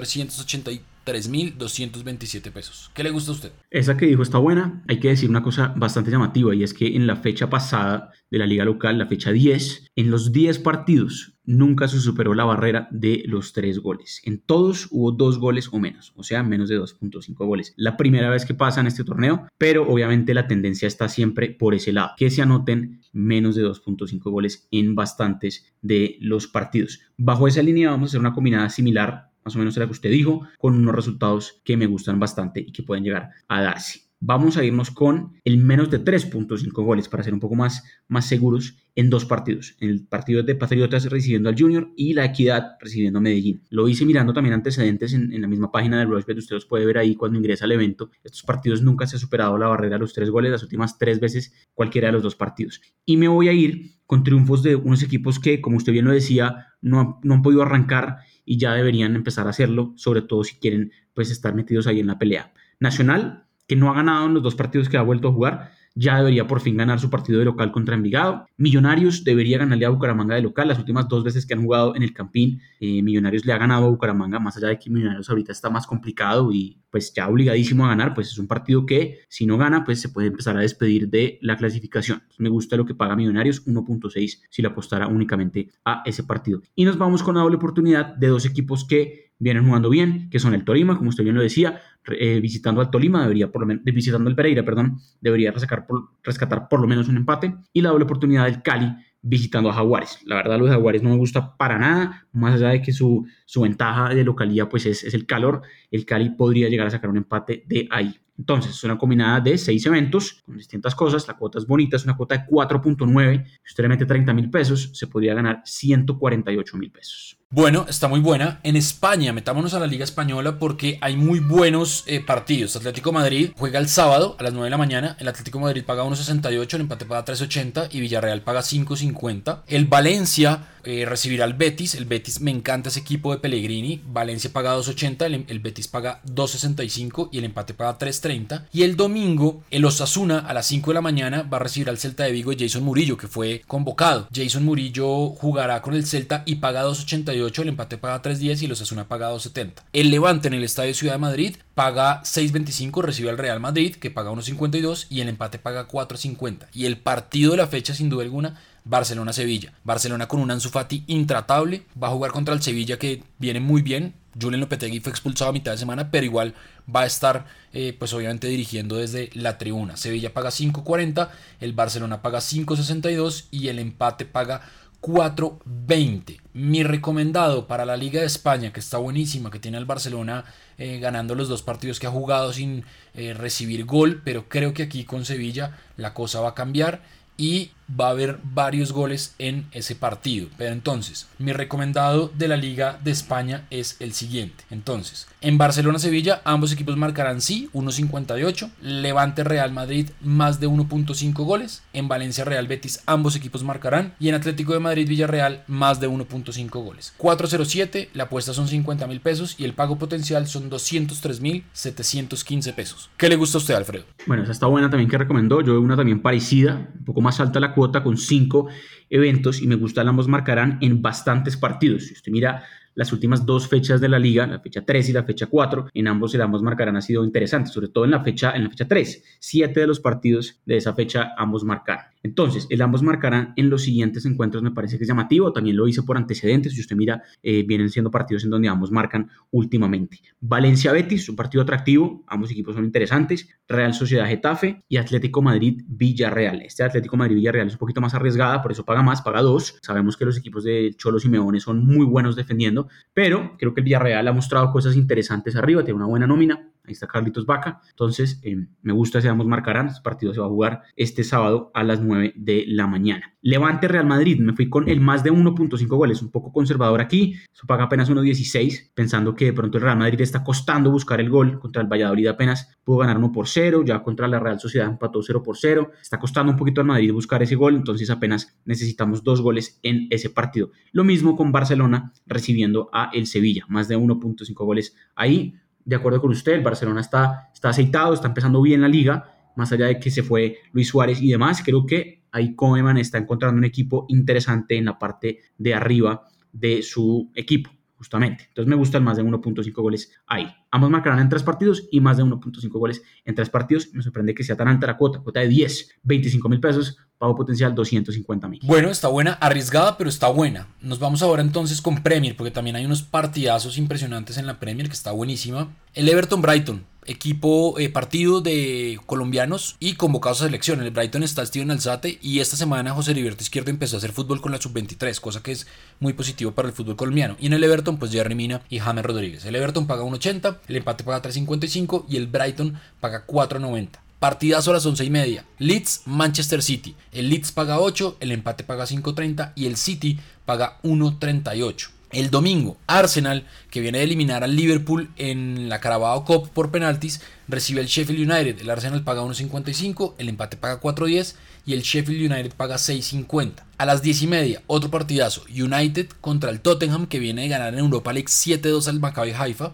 383.227 1.05 2.51
pesos. 2.51 2.91
¿Qué 2.93 3.03
le 3.03 3.11
gusta 3.11 3.31
a 3.31 3.35
usted? 3.35 3.51
Esa 3.69 3.97
que 3.97 4.05
dijo 4.05 4.21
está 4.21 4.37
buena. 4.37 4.83
Hay 4.87 4.99
que 4.99 5.09
decir 5.09 5.29
una 5.29 5.43
cosa 5.43 5.73
bastante 5.75 6.11
llamativa 6.11 6.53
y 6.53 6.63
es 6.63 6.73
que 6.73 6.95
en 6.95 7.07
la 7.07 7.15
fecha 7.15 7.49
pasada 7.49 8.11
de 8.29 8.37
la 8.37 8.45
liga 8.45 8.65
local, 8.65 8.97
la 8.97 9.07
fecha 9.07 9.31
10, 9.31 9.91
en 9.95 10.11
los 10.11 10.31
10 10.31 10.59
partidos 10.59 11.37
nunca 11.43 11.87
se 11.87 11.99
superó 11.99 12.33
la 12.33 12.45
barrera 12.45 12.87
de 12.91 13.23
los 13.25 13.51
3 13.53 13.79
goles. 13.79 14.21
En 14.23 14.39
todos 14.39 14.87
hubo 14.91 15.11
2 15.11 15.39
goles 15.39 15.69
o 15.71 15.79
menos, 15.79 16.13
o 16.15 16.23
sea, 16.23 16.43
menos 16.43 16.69
de 16.69 16.79
2.5 16.79 17.33
goles. 17.45 17.73
La 17.77 17.97
primera 17.97 18.29
vez 18.29 18.45
que 18.45 18.53
pasa 18.53 18.79
en 18.79 18.87
este 18.87 19.03
torneo, 19.03 19.47
pero 19.57 19.89
obviamente 19.89 20.33
la 20.33 20.47
tendencia 20.47 20.87
está 20.87 21.09
siempre 21.09 21.49
por 21.49 21.73
ese 21.73 21.91
lado, 21.91 22.11
que 22.15 22.29
se 22.29 22.41
anoten 22.41 23.01
menos 23.11 23.55
de 23.55 23.65
2.5 23.65 24.19
goles 24.31 24.67
en 24.71 24.95
bastantes 24.95 25.73
de 25.81 26.17
los 26.21 26.47
partidos. 26.47 26.99
Bajo 27.17 27.47
esa 27.47 27.63
línea 27.63 27.89
vamos 27.89 28.07
a 28.07 28.11
hacer 28.11 28.19
una 28.19 28.33
combinada 28.33 28.69
similar, 28.69 29.30
más 29.43 29.55
o 29.55 29.59
menos 29.59 29.77
a 29.77 29.81
la 29.81 29.85
que 29.87 29.93
usted 29.93 30.11
dijo, 30.11 30.47
con 30.57 30.75
unos 30.75 30.95
resultados 30.95 31.61
que 31.63 31.77
me 31.77 31.87
gustan 31.87 32.19
bastante 32.19 32.59
y 32.59 32.71
que 32.71 32.83
pueden 32.83 33.03
llegar 33.03 33.29
a 33.47 33.61
darse 33.61 34.11
vamos 34.21 34.55
a 34.55 34.63
irnos 34.63 34.91
con 34.91 35.33
el 35.43 35.57
menos 35.57 35.89
de 35.89 36.01
3.5 36.01 36.71
goles 36.83 37.09
para 37.09 37.23
ser 37.23 37.33
un 37.33 37.39
poco 37.39 37.55
más, 37.55 37.83
más 38.07 38.27
seguros 38.27 38.77
en 38.95 39.09
dos 39.09 39.25
partidos. 39.25 39.75
El 39.79 40.05
partido 40.05 40.43
de 40.43 40.53
Patriotas 40.55 41.09
recibiendo 41.09 41.49
al 41.49 41.57
Junior 41.57 41.91
y 41.97 42.13
la 42.13 42.25
Equidad 42.25 42.77
recibiendo 42.79 43.19
a 43.19 43.21
Medellín. 43.21 43.63
Lo 43.69 43.87
hice 43.87 44.05
mirando 44.05 44.31
también 44.31 44.53
antecedentes 44.53 45.13
en, 45.13 45.41
la 45.41 45.47
misma 45.47 45.71
página 45.71 45.97
de 45.97 46.05
Rushbet. 46.05 46.37
Usted 46.37 46.55
los 46.55 46.65
puede 46.65 46.85
ver 46.85 46.99
ahí 46.99 47.15
cuando 47.15 47.39
ingresa 47.39 47.65
al 47.65 47.71
evento. 47.71 48.11
Estos 48.23 48.43
partidos 48.43 48.81
nunca 48.81 49.07
se 49.07 49.15
ha 49.15 49.19
superado 49.19 49.57
la 49.57 49.67
barrera 49.67 49.95
de 49.95 50.01
los 50.01 50.13
tres 50.13 50.29
goles, 50.29 50.51
las 50.51 50.63
últimas 50.63 50.97
tres 50.97 51.19
veces 51.19 51.53
cualquiera 51.73 52.09
de 52.09 52.13
los 52.13 52.23
dos 52.23 52.35
partidos. 52.35 52.81
Y 53.05 53.17
me 53.17 53.27
voy 53.27 53.47
a 53.47 53.53
ir 53.53 53.95
con 54.05 54.23
triunfos 54.23 54.61
de 54.61 54.75
unos 54.75 55.01
equipos 55.01 55.39
que, 55.39 55.61
como 55.61 55.77
usted 55.77 55.93
bien 55.93 56.05
lo 56.05 56.11
decía, 56.11 56.67
no, 56.81 57.19
no 57.23 57.33
han 57.33 57.41
podido 57.41 57.61
arrancar 57.61 58.17
y 58.45 58.57
ya 58.57 58.73
deberían 58.73 59.15
empezar 59.15 59.47
a 59.47 59.51
hacerlo, 59.51 59.93
sobre 59.95 60.21
todo 60.21 60.43
si 60.43 60.55
quieren 60.55 60.91
pues 61.13 61.31
estar 61.31 61.53
metidos 61.53 61.87
ahí 61.87 61.99
en 61.99 62.07
la 62.07 62.19
pelea. 62.19 62.53
Nacional 62.79 63.45
que 63.67 63.75
no 63.75 63.89
ha 63.89 63.93
ganado 63.93 64.25
en 64.25 64.33
los 64.33 64.43
dos 64.43 64.55
partidos 64.55 64.89
que 64.89 64.97
ha 64.97 65.01
vuelto 65.01 65.29
a 65.29 65.31
jugar, 65.31 65.71
ya 65.95 66.17
debería 66.17 66.47
por 66.47 66.61
fin 66.61 66.77
ganar 66.77 66.99
su 66.99 67.09
partido 67.09 67.39
de 67.39 67.45
local 67.45 67.71
contra 67.71 67.95
Envigado. 67.95 68.45
Millonarios 68.57 69.23
debería 69.23 69.57
ganarle 69.57 69.85
a 69.85 69.89
Bucaramanga 69.89 70.35
de 70.35 70.41
local. 70.41 70.67
Las 70.67 70.79
últimas 70.79 71.07
dos 71.07 71.23
veces 71.23 71.45
que 71.45 71.53
han 71.53 71.63
jugado 71.63 71.95
en 71.95 72.03
el 72.03 72.13
Campín, 72.13 72.61
eh, 72.79 73.01
Millonarios 73.01 73.45
le 73.45 73.53
ha 73.53 73.57
ganado 73.57 73.85
a 73.85 73.89
Bucaramanga, 73.89 74.39
más 74.39 74.57
allá 74.57 74.69
de 74.69 74.79
que 74.79 74.89
Millonarios 74.89 75.29
ahorita 75.29 75.51
está 75.51 75.69
más 75.69 75.87
complicado 75.87 76.51
y 76.51 76.77
pues 76.89 77.13
ya 77.13 77.27
obligadísimo 77.27 77.85
a 77.85 77.89
ganar, 77.89 78.13
pues 78.13 78.31
es 78.31 78.37
un 78.37 78.47
partido 78.47 78.85
que 78.85 79.19
si 79.29 79.45
no 79.45 79.57
gana, 79.57 79.83
pues 79.83 80.01
se 80.01 80.09
puede 80.09 80.27
empezar 80.27 80.57
a 80.57 80.61
despedir 80.61 81.09
de 81.09 81.39
la 81.41 81.57
clasificación. 81.57 82.23
Me 82.37 82.49
gusta 82.49 82.75
lo 82.75 82.85
que 82.85 82.95
paga 82.95 83.15
Millonarios, 83.15 83.65
1.6 83.65 84.41
si 84.49 84.61
le 84.61 84.67
apostara 84.67 85.07
únicamente 85.07 85.71
a 85.85 86.03
ese 86.05 86.23
partido. 86.23 86.61
Y 86.75 86.85
nos 86.85 86.97
vamos 86.97 87.23
con 87.23 87.35
la 87.35 87.41
doble 87.41 87.55
oportunidad 87.57 88.15
de 88.15 88.27
dos 88.27 88.45
equipos 88.45 88.85
que 88.85 89.31
vienen 89.41 89.65
jugando 89.65 89.89
bien, 89.89 90.29
que 90.29 90.39
son 90.39 90.53
el 90.53 90.63
Tolima, 90.63 90.97
como 90.97 91.09
usted 91.09 91.23
bien 91.23 91.35
lo 91.35 91.41
decía, 91.41 91.81
eh, 92.07 92.39
visitando 92.39 92.81
al 92.81 92.89
Tolima, 92.89 93.21
debería 93.23 93.51
por 93.51 93.61
lo 93.61 93.67
menos, 93.67 93.83
visitando 93.83 94.29
el 94.29 94.35
Pereira, 94.35 94.63
perdón, 94.63 94.97
debería 95.19 95.51
rescatar 95.51 95.85
por, 95.85 96.09
rescatar 96.23 96.67
por 96.67 96.79
lo 96.79 96.87
menos 96.87 97.07
un 97.07 97.17
empate, 97.17 97.55
y 97.73 97.81
la 97.81 97.89
doble 97.89 98.05
oportunidad 98.05 98.45
del 98.45 98.61
Cali 98.61 98.95
visitando 99.21 99.69
a 99.69 99.73
Jaguares. 99.73 100.19
La 100.25 100.35
verdad, 100.35 100.57
los 100.57 100.69
Jaguares 100.69 101.03
no 101.03 101.09
me 101.09 101.17
gusta 101.17 101.55
para 101.55 101.77
nada, 101.77 102.27
más 102.31 102.55
allá 102.55 102.69
de 102.69 102.81
que 102.81 102.91
su, 102.91 103.25
su 103.45 103.61
ventaja 103.61 104.09
de 104.15 104.23
localidad 104.23 104.67
pues 104.67 104.85
es, 104.85 105.03
es 105.03 105.13
el 105.13 105.25
calor, 105.25 105.61
el 105.91 106.05
Cali 106.05 106.31
podría 106.31 106.69
llegar 106.69 106.87
a 106.87 106.91
sacar 106.91 107.09
un 107.09 107.17
empate 107.17 107.63
de 107.67 107.87
ahí. 107.91 108.15
Entonces, 108.41 108.71
es 108.71 108.83
una 108.83 108.97
combinada 108.97 109.39
de 109.39 109.55
seis 109.55 109.85
eventos 109.85 110.41
con 110.43 110.57
distintas 110.57 110.95
cosas. 110.95 111.27
La 111.27 111.35
cuota 111.35 111.59
es 111.59 111.67
bonita, 111.67 111.95
es 111.95 112.05
una 112.05 112.17
cuota 112.17 112.35
de 112.35 112.45
4.9. 112.47 113.45
Si 113.45 113.69
usted 113.69 113.83
le 113.83 113.89
mete 113.89 114.07
30 114.07 114.33
mil 114.33 114.49
pesos, 114.49 114.89
se 114.93 115.05
podría 115.05 115.35
ganar 115.35 115.61
148 115.63 116.77
mil 116.77 116.91
pesos. 116.91 117.37
Bueno, 117.53 117.85
está 117.87 118.07
muy 118.07 118.19
buena. 118.19 118.61
En 118.63 118.77
España, 118.77 119.31
metámonos 119.31 119.73
a 119.75 119.79
la 119.79 119.85
Liga 119.85 120.05
Española 120.05 120.57
porque 120.57 120.97
hay 121.01 121.17
muy 121.17 121.39
buenos 121.39 122.03
eh, 122.07 122.21
partidos. 122.21 122.75
Atlético 122.77 123.11
Madrid 123.11 123.51
juega 123.57 123.77
el 123.77 123.89
sábado 123.89 124.37
a 124.39 124.43
las 124.43 124.53
9 124.53 124.67
de 124.67 124.69
la 124.71 124.77
mañana. 124.77 125.17
El 125.19 125.27
Atlético 125.27 125.59
Madrid 125.59 125.83
paga 125.85 126.03
1.68, 126.03 126.73
el 126.75 126.81
empate 126.81 127.05
paga 127.05 127.25
3.80 127.25 127.89
y 127.91 127.99
Villarreal 127.99 128.41
paga 128.41 128.61
5.50. 128.61 129.63
El 129.67 129.85
Valencia 129.85 130.69
eh, 130.83 131.05
recibirá 131.05 131.43
al 131.43 131.53
Betis. 131.53 131.95
El 131.95 132.05
Betis 132.05 132.39
me 132.41 132.51
encanta 132.51 132.87
ese 132.87 133.01
equipo 133.01 133.33
de 133.33 133.39
Pellegrini. 133.39 134.01
Valencia 134.05 134.49
paga 134.51 134.75
2.80, 134.77 135.45
el, 135.47 135.59
Betis 135.59 135.87
paga 135.89 136.21
2.65 136.25 137.29
y 137.31 137.39
el 137.39 137.43
empate 137.43 137.73
paga 137.73 137.97
3.30. 137.99 138.30
Y 138.71 138.83
el 138.83 138.95
domingo, 138.95 139.63
el 139.71 139.85
Osasuna 139.85 140.39
a 140.39 140.53
las 140.53 140.67
5 140.67 140.91
de 140.91 140.95
la 140.95 141.01
mañana 141.01 141.43
va 141.43 141.57
a 141.57 141.61
recibir 141.61 141.89
al 141.89 141.97
Celta 141.97 142.23
de 142.23 142.31
Vigo 142.31 142.51
Jason 142.57 142.83
Murillo, 142.83 143.17
que 143.17 143.27
fue 143.27 143.61
convocado. 143.67 144.27
Jason 144.33 144.63
Murillo 144.63 145.29
jugará 145.29 145.81
con 145.81 145.93
el 145.93 146.05
Celta 146.05 146.43
y 146.45 146.55
paga 146.55 146.85
2.88, 146.85 147.61
el 147.61 147.69
empate 147.69 147.97
paga 147.97 148.21
3.10 148.21 148.61
y 148.61 148.65
el 148.65 148.71
Osasuna 148.71 149.07
paga 149.07 149.31
2.70. 149.31 149.83
El 149.93 150.11
Levante 150.11 150.47
en 150.47 150.53
el 150.53 150.63
Estadio 150.63 150.93
Ciudad 150.93 151.13
de 151.15 151.19
Madrid 151.19 151.55
paga 151.75 152.21
6.25, 152.23 153.01
recibe 153.01 153.29
al 153.29 153.37
Real 153.37 153.59
Madrid, 153.59 153.95
que 153.95 154.11
paga 154.11 154.31
1.52 154.31 155.07
y 155.09 155.21
el 155.21 155.29
empate 155.29 155.59
paga 155.59 155.87
4.50. 155.87 156.67
Y 156.73 156.85
el 156.85 156.97
partido 156.97 157.51
de 157.51 157.57
la 157.57 157.67
fecha, 157.67 157.93
sin 157.93 158.09
duda 158.09 158.23
alguna, 158.23 158.59
Barcelona-Sevilla. 158.85 159.73
Barcelona 159.83 160.27
con 160.27 160.39
un 160.39 160.51
Ansu 160.51 160.69
Fati 160.69 161.03
intratable, 161.07 161.83
va 162.01 162.07
a 162.07 162.11
jugar 162.11 162.31
contra 162.31 162.53
el 162.53 162.61
Sevilla 162.61 162.97
que 162.97 163.23
viene 163.37 163.59
muy 163.59 163.81
bien. 163.81 164.13
Julian 164.39 164.61
Lopetegui 164.61 165.01
fue 165.01 165.11
expulsado 165.11 165.49
a 165.49 165.53
mitad 165.53 165.71
de 165.71 165.77
semana, 165.77 166.09
pero 166.09 166.25
igual 166.25 166.53
va 166.93 167.01
a 167.01 167.05
estar, 167.05 167.45
eh, 167.73 167.95
pues 167.97 168.13
obviamente 168.13 168.47
dirigiendo 168.47 168.95
desde 168.95 169.29
la 169.33 169.57
tribuna. 169.57 169.97
Sevilla 169.97 170.33
paga 170.33 170.49
5.40, 170.49 171.29
el 171.59 171.73
Barcelona 171.73 172.21
paga 172.21 172.39
5.62 172.39 173.45
y 173.51 173.67
el 173.67 173.79
empate 173.79 174.25
paga 174.25 174.61
4.20. 175.01 176.39
Mi 176.53 176.83
recomendado 176.83 177.67
para 177.67 177.85
la 177.85 177.97
Liga 177.97 178.21
de 178.21 178.27
España, 178.27 178.71
que 178.71 178.79
está 178.79 178.97
buenísima, 178.97 179.49
que 179.49 179.59
tiene 179.59 179.77
al 179.77 179.85
Barcelona 179.85 180.45
eh, 180.77 180.99
ganando 180.99 181.35
los 181.35 181.49
dos 181.49 181.63
partidos 181.63 181.99
que 181.99 182.07
ha 182.07 182.11
jugado 182.11 182.53
sin 182.53 182.85
eh, 183.15 183.33
recibir 183.33 183.85
gol, 183.85 184.21
pero 184.23 184.47
creo 184.47 184.73
que 184.73 184.83
aquí 184.83 185.03
con 185.03 185.25
Sevilla 185.25 185.77
la 185.97 186.13
cosa 186.13 186.39
va 186.39 186.49
a 186.49 186.55
cambiar 186.55 187.01
y 187.35 187.71
va 187.99 188.07
a 188.07 188.11
haber 188.11 188.39
varios 188.43 188.91
goles 188.91 189.35
en 189.39 189.67
ese 189.71 189.95
partido. 189.95 190.47
Pero 190.57 190.73
entonces, 190.73 191.27
mi 191.37 191.53
recomendado 191.53 192.31
de 192.37 192.47
la 192.47 192.57
Liga 192.57 192.99
de 193.03 193.11
España 193.11 193.65
es 193.69 193.97
el 193.99 194.13
siguiente. 194.13 194.63
Entonces, 194.69 195.27
en 195.41 195.57
Barcelona-Sevilla, 195.57 196.41
ambos 196.43 196.71
equipos 196.71 196.97
marcarán 196.97 197.41
sí, 197.41 197.69
1.58. 197.73 198.69
Levante 198.81 199.43
Real 199.43 199.71
Madrid, 199.71 200.09
más 200.21 200.59
de 200.59 200.67
1.5 200.67 201.33
goles. 201.43 201.83
En 201.93 202.07
Valencia 202.07 202.45
Real 202.45 202.67
Betis, 202.67 203.01
ambos 203.05 203.35
equipos 203.35 203.63
marcarán. 203.63 204.13
Y 204.19 204.29
en 204.29 204.35
Atlético 204.35 204.73
de 204.73 204.79
Madrid 204.79 205.07
Villarreal, 205.07 205.63
más 205.67 205.99
de 205.99 206.09
1.5 206.09 206.69
goles. 206.83 207.13
4.07, 207.17 208.09
la 208.13 208.23
apuesta 208.23 208.53
son 208.53 208.67
50 208.67 209.07
mil 209.07 209.19
pesos 209.19 209.55
y 209.57 209.65
el 209.65 209.73
pago 209.73 209.97
potencial 209.97 210.47
son 210.47 210.69
203 210.69 211.41
mil 211.41 211.63
715 211.73 212.73
pesos. 212.73 213.09
¿Qué 213.17 213.29
le 213.29 213.35
gusta 213.35 213.57
a 213.57 213.61
usted, 213.61 213.73
Alfredo? 213.73 214.05
Bueno, 214.27 214.43
esa 214.43 214.51
está 214.51 214.67
buena 214.67 214.89
también 214.89 215.09
que 215.09 215.17
recomendó. 215.17 215.61
Yo 215.61 215.73
veo 215.73 215.81
una 215.81 215.97
también 215.97 216.21
parecida, 216.21 216.87
un 216.97 217.05
poco 217.05 217.21
más 217.21 217.39
alta 217.39 217.59
la 217.59 217.73
cuota 217.73 217.80
con 218.03 218.17
cinco 218.17 218.67
eventos 219.09 219.61
y 219.61 219.67
me 219.67 219.75
gusta 219.75 220.01
ambos 220.01 220.27
marcarán 220.27 220.77
en 220.81 221.01
bastantes 221.01 221.57
partidos. 221.57 222.07
Si 222.07 222.13
usted 222.13 222.31
mira 222.31 222.63
las 222.95 223.13
últimas 223.13 223.45
dos 223.45 223.67
fechas 223.67 224.01
de 224.01 224.09
la 224.09 224.19
liga, 224.19 224.47
la 224.47 224.59
fecha 224.59 224.83
3 224.85 225.09
y 225.09 225.13
la 225.13 225.23
fecha 225.23 225.47
4, 225.47 225.89
en 225.93 226.07
ambos 226.07 226.33
el 226.35 226.41
ambos 226.41 226.61
marcarán 226.61 226.97
ha 226.97 227.01
sido 227.01 227.23
interesante, 227.23 227.69
sobre 227.69 227.87
todo 227.89 228.05
en 228.05 228.11
la 228.11 228.23
fecha 228.23 228.53
en 228.55 228.63
la 228.63 228.69
fecha 228.69 228.87
3. 228.87 229.23
Siete 229.39 229.79
de 229.79 229.87
los 229.87 229.99
partidos 229.99 230.61
de 230.65 230.77
esa 230.77 230.93
fecha 230.93 231.31
ambos 231.37 231.63
marcarán. 231.63 232.05
Entonces, 232.23 232.67
el 232.69 232.81
ambos 232.81 233.01
marcarán 233.01 233.53
en 233.55 233.69
los 233.69 233.83
siguientes 233.83 234.25
encuentros, 234.25 234.61
me 234.61 234.71
parece 234.71 234.97
que 234.97 235.03
es 235.03 235.07
llamativo, 235.07 235.51
también 235.51 235.75
lo 235.75 235.87
hice 235.87 236.03
por 236.03 236.17
antecedentes, 236.17 236.73
si 236.73 236.81
usted 236.81 236.95
mira, 236.95 237.23
eh, 237.41 237.63
vienen 237.63 237.89
siendo 237.89 238.11
partidos 238.11 238.43
en 238.43 238.51
donde 238.51 238.67
ambos 238.67 238.91
marcan 238.91 239.29
últimamente. 239.49 240.19
Valencia-Betis, 240.39 241.29
un 241.29 241.35
partido 241.35 241.63
atractivo, 241.63 242.23
ambos 242.27 242.51
equipos 242.51 242.75
son 242.75 242.85
interesantes, 242.85 243.49
Real 243.67 243.93
Sociedad-Getafe 243.93 244.83
y 244.87 244.97
Atlético 244.97 245.41
Madrid-Villarreal. 245.41 246.61
Este 246.61 246.83
Atlético 246.83 247.17
Madrid-Villarreal 247.17 247.67
es 247.67 247.73
un 247.73 247.79
poquito 247.79 248.01
más 248.01 248.13
arriesgada, 248.13 248.61
por 248.61 248.71
eso 248.71 248.85
paga 248.85 249.01
más, 249.01 249.21
paga 249.21 249.41
dos. 249.41 249.79
Sabemos 249.81 250.15
que 250.15 250.25
los 250.25 250.37
equipos 250.37 250.63
de 250.63 250.93
Cholo 250.97 251.19
Simeone 251.19 251.59
son 251.59 251.85
muy 251.85 252.05
buenos 252.05 252.35
defendiendo, 252.35 252.80
pero 253.13 253.55
creo 253.57 253.73
que 253.73 253.81
el 253.81 253.85
Villarreal 253.85 254.27
ha 254.27 254.33
mostrado 254.33 254.71
cosas 254.71 254.95
interesantes 254.95 255.55
arriba, 255.55 255.83
tiene 255.83 255.97
una 255.97 256.07
buena 256.07 256.27
nómina, 256.27 256.70
Ahí 256.83 256.93
está 256.93 257.05
Carlitos 257.05 257.45
Vaca. 257.45 257.79
Entonces, 257.89 258.39
eh, 258.43 258.57
me 258.81 258.91
gusta 258.93 259.21
si 259.21 259.27
ambos 259.27 259.45
marcarán. 259.45 259.87
Este 259.87 260.01
partido 260.01 260.33
se 260.33 260.39
va 260.39 260.47
a 260.47 260.49
jugar 260.49 260.81
este 260.95 261.23
sábado 261.23 261.69
a 261.75 261.83
las 261.83 262.01
9 262.01 262.33
de 262.35 262.65
la 262.67 262.87
mañana. 262.87 263.35
Levante 263.41 263.87
Real 263.87 264.07
Madrid. 264.07 264.39
Me 264.39 264.53
fui 264.53 264.67
con 264.67 264.89
el 264.89 264.99
más 264.99 265.23
de 265.23 265.31
1.5 265.31 265.87
goles. 265.87 266.23
Un 266.23 266.31
poco 266.31 266.51
conservador 266.51 266.99
aquí. 266.99 267.35
Eso 267.53 267.67
paga 267.67 267.83
apenas 267.83 268.09
1.16. 268.09 268.91
Pensando 268.95 269.35
que 269.35 269.45
de 269.45 269.53
pronto 269.53 269.77
el 269.77 269.83
Real 269.83 269.97
Madrid 269.97 270.21
está 270.21 270.43
costando 270.43 270.89
buscar 270.89 271.21
el 271.21 271.29
gol. 271.29 271.59
Contra 271.59 271.83
el 271.83 271.87
Valladolid 271.87 272.27
apenas 272.27 272.75
pudo 272.83 272.97
ganar 272.97 273.17
1 273.17 273.31
por 273.31 273.47
0. 273.47 273.83
Ya 273.85 274.01
contra 274.01 274.27
la 274.27 274.39
Real 274.39 274.59
Sociedad 274.59 274.87
empató 274.87 275.21
0 275.21 275.43
por 275.43 275.57
0. 275.57 275.91
Está 276.01 276.17
costando 276.17 276.51
un 276.51 276.57
poquito 276.57 276.81
al 276.81 276.87
Madrid 276.87 277.13
buscar 277.13 277.43
ese 277.43 277.55
gol. 277.55 277.75
Entonces 277.75 278.09
apenas 278.09 278.59
necesitamos 278.65 279.23
dos 279.23 279.39
goles 279.41 279.79
en 279.83 280.07
ese 280.09 280.31
partido. 280.31 280.71
Lo 280.93 281.03
mismo 281.03 281.35
con 281.35 281.51
Barcelona 281.51 282.11
recibiendo 282.25 282.89
a 282.91 283.11
el 283.13 283.27
Sevilla. 283.27 283.65
Más 283.67 283.87
de 283.87 283.97
1.5 283.97 284.65
goles 284.65 284.95
ahí 285.15 285.53
de 285.85 285.95
acuerdo 285.95 286.21
con 286.21 286.31
usted, 286.31 286.53
el 286.53 286.61
Barcelona 286.61 287.01
está, 287.01 287.49
está 287.53 287.69
aceitado, 287.69 288.13
está 288.13 288.27
empezando 288.27 288.61
bien 288.61 288.81
la 288.81 288.87
liga, 288.87 289.51
más 289.55 289.71
allá 289.71 289.87
de 289.87 289.99
que 289.99 290.09
se 290.09 290.23
fue 290.23 290.57
Luis 290.71 290.87
Suárez 290.87 291.21
y 291.21 291.29
demás, 291.29 291.61
creo 291.63 291.85
que 291.85 292.23
ahí 292.31 292.55
Koeman 292.55 292.97
está 292.97 293.17
encontrando 293.17 293.57
un 293.57 293.65
equipo 293.65 294.05
interesante 294.09 294.77
en 294.77 294.85
la 294.85 294.97
parte 294.97 295.39
de 295.57 295.73
arriba 295.73 296.27
de 296.51 296.81
su 296.81 297.31
equipo 297.35 297.71
justamente. 298.01 298.45
Entonces 298.47 298.67
me 298.67 298.75
gustan 298.75 299.03
más 299.03 299.17
de 299.17 299.23
1.5 299.23 299.73
goles 299.75 300.11
ahí. 300.25 300.51
Ambos 300.71 300.89
marcarán 300.89 301.19
en 301.19 301.29
tres 301.29 301.43
partidos 301.43 301.87
y 301.91 301.99
más 301.99 302.17
de 302.17 302.23
1.5 302.23 302.69
goles 302.71 303.01
en 303.25 303.35
tres 303.35 303.49
partidos. 303.49 303.89
Me 303.93 304.01
sorprende 304.01 304.33
que 304.33 304.43
sea 304.43 304.55
tan 304.55 304.69
alta 304.69 304.87
la 304.87 304.97
cuota, 304.97 305.19
cuota 305.19 305.41
de 305.41 305.49
10, 305.49 305.99
25 306.03 306.47
mil 306.47 306.61
pesos, 306.61 306.97
pago 307.17 307.35
potencial 307.35 307.75
250 307.75 308.47
mil. 308.47 308.61
Bueno, 308.63 308.89
está 308.89 309.09
buena, 309.09 309.33
arriesgada, 309.33 309.97
pero 309.97 310.09
está 310.09 310.29
buena. 310.29 310.67
Nos 310.81 310.99
vamos 310.99 311.21
ahora 311.21 311.41
entonces 311.41 311.81
con 311.81 312.01
Premier, 312.01 312.37
porque 312.37 312.51
también 312.51 312.77
hay 312.77 312.85
unos 312.85 313.03
partidazos 313.03 313.77
impresionantes 313.77 314.37
en 314.37 314.47
la 314.47 314.59
Premier 314.59 314.87
que 314.87 314.93
está 314.93 315.11
buenísima. 315.11 315.75
El 315.93 316.07
Everton 316.07 316.41
Brighton 316.41 316.90
equipo 317.05 317.79
eh, 317.79 317.89
partido 317.89 318.41
de 318.41 318.99
colombianos 319.05 319.75
y 319.79 319.95
convocados 319.95 320.41
a 320.41 320.45
selección. 320.45 320.81
El 320.81 320.91
Brighton 320.91 321.23
está 321.23 321.45
Steven 321.45 321.71
Alzate 321.71 322.19
y 322.21 322.39
esta 322.39 322.57
semana 322.57 322.93
José 322.93 323.11
Heriberto 323.11 323.43
Izquierdo 323.43 323.71
empezó 323.71 323.95
a 323.95 323.99
hacer 323.99 324.11
fútbol 324.11 324.41
con 324.41 324.51
la 324.51 324.61
sub-23, 324.61 325.19
cosa 325.19 325.41
que 325.41 325.51
es 325.51 325.67
muy 325.99 326.13
positivo 326.13 326.51
para 326.51 326.67
el 326.67 326.73
fútbol 326.73 326.95
colombiano. 326.95 327.35
Y 327.39 327.47
en 327.47 327.53
el 327.53 327.63
Everton, 327.63 327.97
pues 327.97 328.11
Jerry 328.11 328.35
Mina 328.35 328.61
y 328.69 328.79
James 328.79 329.05
Rodríguez. 329.05 329.45
El 329.45 329.55
Everton 329.55 329.87
paga 329.87 330.03
1.80, 330.03 330.59
el 330.67 330.75
empate 330.75 331.03
paga 331.03 331.21
3.55 331.21 332.05
y 332.07 332.17
el 332.17 332.27
Brighton 332.27 332.79
paga 332.99 333.25
4.90. 333.25 333.89
Partidazo 334.19 334.69
a 334.69 334.75
las 334.75 334.85
11 334.85 335.03
y 335.03 335.09
media. 335.09 335.45
Leeds, 335.57 336.03
Manchester 336.05 336.61
City. 336.61 336.95
El 337.11 337.29
Leeds 337.29 337.51
paga 337.51 337.79
8, 337.79 338.17
el 338.19 338.31
empate 338.31 338.63
paga 338.63 338.85
5.30 338.85 339.53
y 339.55 339.65
el 339.65 339.77
City 339.77 340.19
paga 340.45 340.77
1.38. 340.83 342.00
El 342.11 342.29
domingo, 342.29 342.75
Arsenal, 342.87 343.45
que 343.69 343.79
viene 343.79 343.99
de 343.99 344.03
eliminar 344.03 344.43
al 344.43 344.53
Liverpool 344.53 345.09
en 345.15 345.69
la 345.69 345.79
Carabao 345.79 346.25
Cup 346.25 346.49
por 346.49 346.69
penaltis, 346.69 347.21
recibe 347.47 347.79
al 347.79 347.87
Sheffield 347.87 348.29
United. 348.29 348.59
El 348.59 348.69
Arsenal 348.69 349.01
paga 349.03 349.21
1.55, 349.21 350.15
el 350.17 350.27
empate 350.27 350.57
paga 350.57 350.81
4.10 350.81 351.35
y 351.65 351.73
el 351.73 351.83
Sheffield 351.83 352.29
United 352.29 352.53
paga 352.55 352.75
6.50. 352.75 353.63
A 353.77 353.85
las 353.85 354.01
10 354.01 354.23
y 354.23 354.27
media, 354.27 354.61
otro 354.67 354.91
partidazo, 354.91 355.43
United 355.49 356.09
contra 356.19 356.49
el 356.49 356.59
Tottenham, 356.59 357.07
que 357.07 357.19
viene 357.19 357.43
de 357.43 357.47
ganar 357.47 357.73
en 357.73 357.79
Europa 357.79 358.11
League 358.11 358.27
7-2 358.27 358.89
al 358.89 358.99
Maccabi 358.99 359.31
Haifa. 359.31 359.71